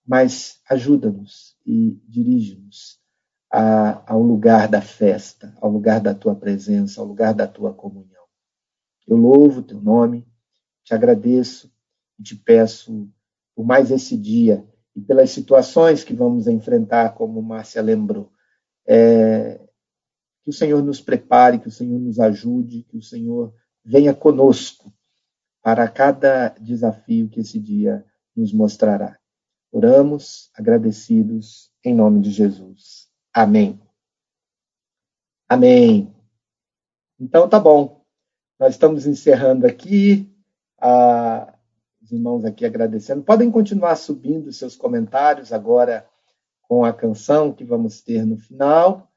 Mas 0.06 0.60
ajuda-nos 0.68 1.58
e 1.66 2.02
dirige-nos 2.08 3.01
ao 3.52 4.22
lugar 4.22 4.70
da 4.70 4.82
festa, 4.82 5.54
ao 5.60 5.70
lugar 5.70 6.00
da 6.00 6.16
tua 6.16 6.34
presença, 6.34 7.02
ao 7.02 7.08
lugar 7.08 7.34
da 7.34 7.46
tua 7.46 7.74
comunhão. 7.74 8.24
Eu 9.06 9.18
louvo 9.18 9.60
o 9.60 9.64
teu 9.64 9.82
nome, 9.82 10.26
te 10.84 10.94
agradeço 10.94 11.70
e 12.18 12.24
te 12.24 12.36
peço 12.36 13.10
por 13.54 13.66
mais 13.66 13.92
esse 13.92 14.16
dia 14.16 14.66
e 14.96 15.02
pelas 15.02 15.32
situações 15.32 16.04
que 16.04 16.14
vamos 16.14 16.48
enfrentar, 16.48 17.14
como 17.14 17.42
Márcia 17.42 17.82
lembrou. 17.82 18.32
É, 18.88 19.60
que 20.44 20.50
o 20.50 20.54
Senhor 20.54 20.82
nos 20.82 21.02
prepare, 21.02 21.60
que 21.60 21.68
o 21.68 21.72
Senhor 21.72 22.00
nos 22.00 22.20
ajude, 22.20 22.84
que 22.84 22.98
o 22.98 23.02
Senhor 23.02 23.54
venha 23.84 24.14
conosco 24.14 24.94
para 25.62 25.88
cada 25.88 26.50
desafio 26.60 27.30
que 27.30 27.42
esse 27.42 27.60
dia 27.60 28.06
nos 28.36 28.54
mostrará. 28.54 29.20
Oramos 29.72 30.50
agradecidos 30.56 31.72
em 31.84 31.94
nome 31.94 32.22
de 32.22 32.32
Jesus. 32.32 33.11
Amém. 33.34 33.80
Amém. 35.48 36.14
Então 37.20 37.48
tá 37.48 37.60
bom. 37.60 38.04
Nós 38.60 38.74
estamos 38.74 39.06
encerrando 39.06 39.66
aqui. 39.66 40.30
Ah, 40.78 41.54
os 42.02 42.12
irmãos 42.12 42.44
aqui 42.44 42.66
agradecendo. 42.66 43.24
Podem 43.24 43.50
continuar 43.50 43.96
subindo 43.96 44.52
seus 44.52 44.76
comentários 44.76 45.54
agora 45.54 46.06
com 46.64 46.84
a 46.84 46.94
canção 46.94 47.54
que 47.54 47.64
vamos 47.64 48.02
ter 48.02 48.26
no 48.26 48.38
final 48.38 49.10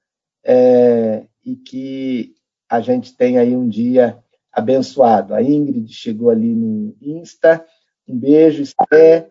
é, 0.45 1.27
e 1.45 1.57
que 1.57 2.35
a 2.69 2.81
gente 2.81 3.17
tenha 3.17 3.41
aí 3.41 3.57
um 3.57 3.69
dia 3.69 4.23
abençoado. 4.53 5.35
A 5.35 5.43
Ingrid 5.43 5.93
chegou 5.93 6.31
ali 6.31 6.55
no 6.55 6.97
Insta. 7.01 7.65
Um 8.07 8.19
beijo, 8.19 8.63
Esté. 8.63 9.31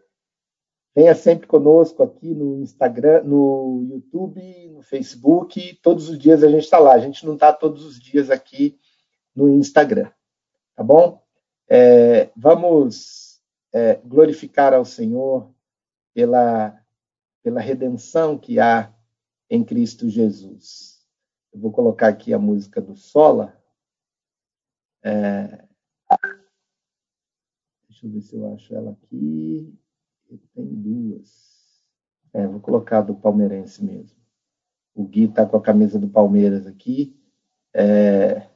Venha 0.96 1.16
sempre 1.16 1.48
conosco 1.48 2.04
aqui 2.04 2.36
no 2.36 2.62
Instagram, 2.62 3.24
no 3.24 3.84
YouTube, 3.90 4.70
no 4.70 4.82
Facebook. 4.84 5.80
Todos 5.82 6.10
os 6.10 6.20
dias 6.20 6.44
a 6.44 6.48
gente 6.50 6.64
está 6.64 6.78
lá. 6.78 6.94
A 6.94 7.00
gente 7.00 7.26
não 7.26 7.34
está 7.34 7.52
todos 7.52 7.84
os 7.84 8.00
dias 8.00 8.30
aqui 8.30 8.80
no 9.36 9.50
Instagram. 9.50 10.12
Tá 10.76 10.84
bom? 10.84 11.24
É, 11.68 12.30
vamos 12.36 13.42
é, 13.72 13.96
glorificar 14.06 14.74
ao 14.74 14.86
Senhor 14.86 15.52
pela, 16.14 16.80
pela 17.42 17.60
redenção 17.60 18.38
que 18.38 18.60
há 18.60 18.94
em 19.50 19.64
Cristo 19.64 20.08
Jesus. 20.08 21.04
Eu 21.52 21.60
vou 21.60 21.72
colocar 21.72 22.08
aqui 22.08 22.34
a 22.34 22.40
música 22.40 22.80
do 22.80 22.96
Sola. 22.96 23.60
É... 25.04 25.64
Deixa 27.90 28.06
eu 28.06 28.12
ver 28.12 28.22
se 28.22 28.36
eu 28.36 28.54
acho 28.54 28.74
ela 28.76 28.92
aqui. 28.92 29.76
Porque 30.34 30.48
tem 30.56 30.66
duas. 30.66 31.30
É, 32.34 32.48
vou 32.48 32.60
colocar 32.60 33.02
do 33.02 33.14
palmeirense 33.14 33.84
mesmo. 33.84 34.18
O 34.96 35.04
Gui 35.04 35.26
está 35.26 35.46
com 35.46 35.58
a 35.58 35.62
camisa 35.62 36.00
do 36.00 36.08
Palmeiras 36.08 36.66
aqui 36.66 37.16
é, 37.74 38.48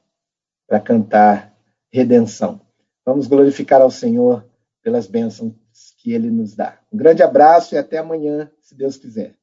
para 0.67 0.79
cantar 0.79 1.55
Redenção. 1.91 2.61
Vamos 3.05 3.27
glorificar 3.27 3.81
ao 3.81 3.91
Senhor 3.91 4.45
pelas 4.81 5.07
bênçãos 5.07 5.53
que 5.97 6.11
Ele 6.11 6.31
nos 6.31 6.55
dá. 6.55 6.79
Um 6.91 6.97
grande 6.97 7.21
abraço 7.21 7.75
e 7.75 7.77
até 7.77 7.97
amanhã, 7.97 8.51
se 8.59 8.75
Deus 8.75 8.97
quiser. 8.97 9.35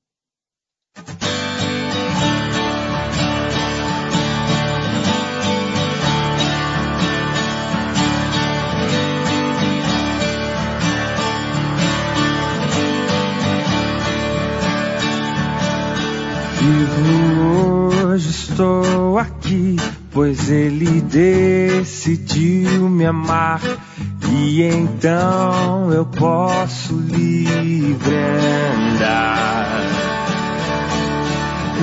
Vivo 16.64 18.06
hoje, 18.06 18.30
estou 18.30 19.18
aqui, 19.18 19.76
pois 20.10 20.48
Ele 20.48 21.02
decidiu 21.02 22.88
me 22.88 23.04
amar. 23.04 23.60
E 24.32 24.62
então 24.62 25.92
eu 25.92 26.06
posso 26.06 26.94
livre 26.94 28.16
andar. 28.16 29.82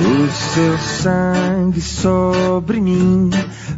O 0.00 0.28
seu 0.32 0.76
sangue 0.78 1.80
sobre 1.80 2.80
mim 2.80 3.30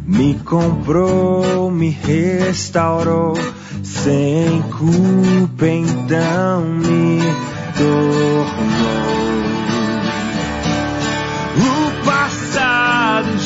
me 0.07 0.33
comprou, 0.43 1.69
me 1.69 1.91
restaurou. 1.91 3.37
Sem 3.83 4.63
culpa, 4.71 5.67
então 5.67 6.63
me 6.65 7.19
tornou. 7.77 9.24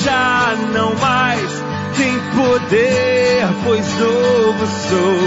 Já 0.10 0.56
não 0.74 0.96
mais 0.96 1.64
tem 1.96 2.20
poder, 2.36 3.48
pois 3.64 3.88
novo 4.00 4.66
sou, 4.90 5.22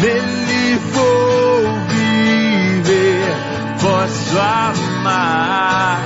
nele 0.00 0.78
vou 0.92 1.62
viver, 1.88 3.34
posso 3.80 4.38
amar. 4.38 6.02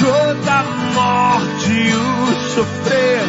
Toda 0.00 0.64
morte 0.94 1.70
e 1.70 1.92
o 1.92 2.34
sofrer 2.54 3.22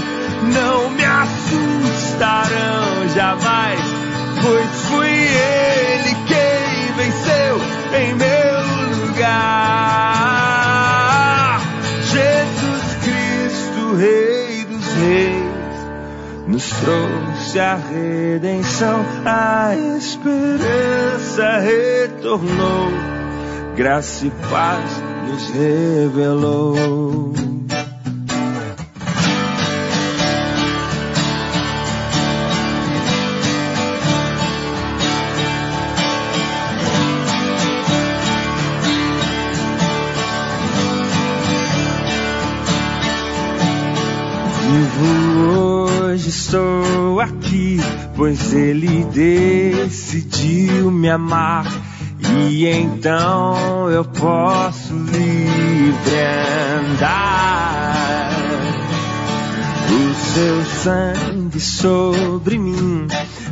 não 0.53 0.89
me 0.91 1.03
assustarão 1.03 2.87
jamais, 3.13 3.81
pois 4.41 4.69
fui 4.87 5.09
ele 5.09 6.15
quem 6.27 6.93
venceu 6.95 7.61
em 7.99 8.15
meu 8.15 9.07
lugar. 9.07 10.14
Reis, 14.99 16.47
nos 16.47 16.69
trouxe 16.69 17.59
a 17.59 17.75
redenção, 17.75 19.05
a 19.25 19.75
esperança 19.97 21.59
retornou, 21.59 22.91
graça 23.75 24.27
e 24.27 24.31
paz 24.49 25.03
nos 25.27 25.49
revelou. 25.49 27.44
Estou 46.29 47.19
aqui, 47.19 47.77
pois 48.15 48.53
ele 48.53 49.03
decidiu 49.05 50.91
me 50.91 51.09
amar. 51.09 51.65
E 52.37 52.65
então 52.67 53.89
eu 53.89 54.03
posso 54.05 54.93
livre 54.93 56.15
andar. 56.83 58.31
O 59.87 60.13
seu 60.33 60.65
sangue 60.65 61.59
sobre 61.59 62.57
mim 62.57 63.07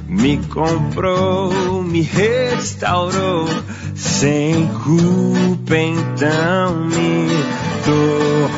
me 0.07 0.37
comprou, 0.47 1.83
me 1.83 2.01
restaurou. 2.01 3.47
Sem 3.95 4.67
culpa, 4.83 5.77
então 5.77 6.85
me 6.85 7.27
tornou. 7.85 8.52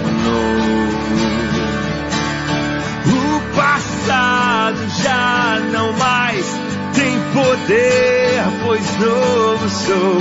Sou, 9.75 10.17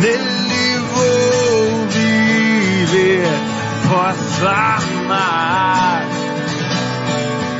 nele 0.00 0.78
vou 0.94 1.86
viver, 1.88 3.28
posso 3.88 4.46
amar. 4.46 6.04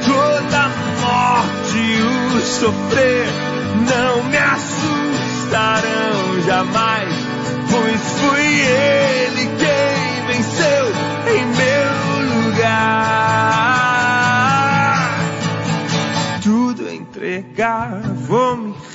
Toda 0.05 0.69
morte 1.01 1.79
e 1.79 2.01
o 2.03 2.41
sofrer 2.41 3.27
não 3.89 4.25
me 4.25 4.37
assustarão 4.37 6.19
jamais, 6.47 7.15
pois 7.71 8.01
fui 8.21 8.61
ele 8.61 9.47
quem 9.59 10.27
venceu 10.27 10.87
em 11.35 11.45
meu 11.47 11.89
lugar. 12.35 13.29
entregar, 17.09 17.17
vou 17.17 17.17
me 17.17 17.88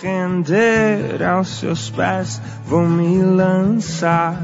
render 0.04 1.24
aos 1.24 1.60
seus 1.60 1.90
pés, 1.90 2.42
vou 2.68 2.86
me 2.86 3.24
lançar, 3.24 4.38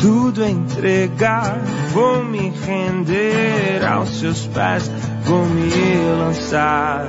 tudo 0.00 0.42
entregar, 0.42 1.58
vou 1.92 2.24
me 2.24 2.50
render 2.64 3.84
aos 3.86 4.08
seus 4.18 4.46
pés, 4.46 4.90
vou 5.24 5.44
me 5.44 5.70
lançar, 6.18 7.04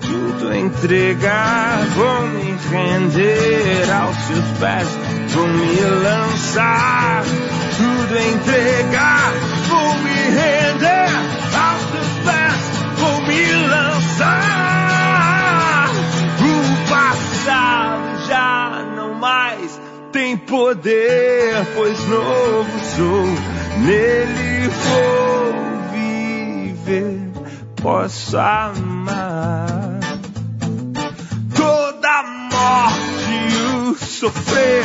tudo 0.00 0.54
entregar, 0.54 1.84
vou 1.94 2.26
me 2.28 2.56
render 2.70 3.90
aos 3.92 4.16
seus 4.16 4.58
pés, 4.58 4.88
vou 5.34 5.46
me 5.46 5.80
lançar, 6.02 7.22
tudo 7.76 8.18
entregar, 8.18 9.32
vou 9.68 9.94
me 9.98 10.14
render 10.40 11.10
aos 11.54 11.82
seus 11.92 12.12
pés, 12.24 12.98
vou 12.98 13.20
me 13.26 13.66
lançar. 13.66 14.85
Já 17.46 18.84
não 18.96 19.14
mais 19.14 19.80
tem 20.12 20.36
poder, 20.36 21.64
pois 21.74 21.98
novo 22.08 22.78
sou, 22.96 23.26
nele 23.84 24.68
vou 24.68 25.54
viver, 25.92 27.20
posso 27.80 28.36
amar. 28.36 30.00
Toda 31.54 32.22
morte 32.50 33.30
e 33.50 33.52
o 33.90 33.94
sofrer 33.94 34.84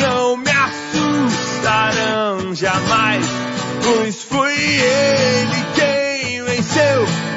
não 0.00 0.38
me 0.38 0.50
assustarão 0.50 2.54
jamais, 2.54 3.26
pois 3.84 4.22
foi 4.22 4.54
ele 4.54 5.66
quem 5.74 6.42
venceu 6.44 7.29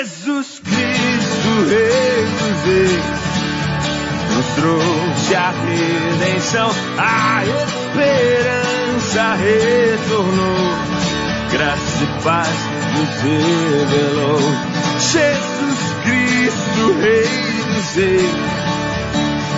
Jesus 0.00 0.62
Rei 0.64 0.94
dos 0.94 1.68
Reis, 2.64 3.02
nos 4.34 4.46
trouxe 4.54 5.34
a 5.34 5.50
redenção, 5.50 6.70
a 6.96 7.42
esperança 7.44 9.34
retornou, 9.34 10.56
graça 11.52 12.02
e 12.02 12.06
paz 12.22 12.48
nos 12.96 13.10
revelou. 13.20 14.40
Jesus 15.00 15.80
Cristo, 16.02 16.82
Rei 17.02 17.28
dos 17.74 17.94
Reis, 17.94 18.34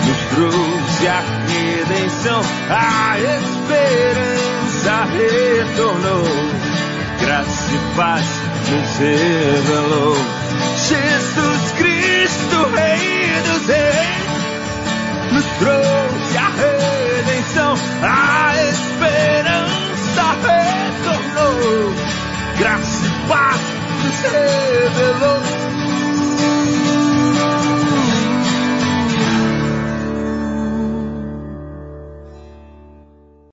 nos 0.07 0.21
trouxe 0.35 1.07
a 1.07 1.23
redenção, 1.47 2.41
a 2.69 3.17
esperança 3.17 4.93
retornou, 5.05 6.25
graça 7.21 7.71
e 7.73 7.95
paz 7.95 8.52
nos 8.69 8.97
revelou. 8.97 10.15
Jesus 10.77 11.71
Cristo, 11.77 12.69
Rei 12.75 13.41
dos 13.43 13.67
Reis, 13.67 15.31
nos 15.31 15.45
trouxe 15.59 16.37
a 16.37 16.49
redenção, 16.49 17.75
a 18.01 18.55
esperança 18.69 20.23
retornou, 20.43 21.93
graça 22.57 23.05
e 23.05 23.27
paz 23.27 23.61
nos 24.03 24.19
revelou. 24.31 25.72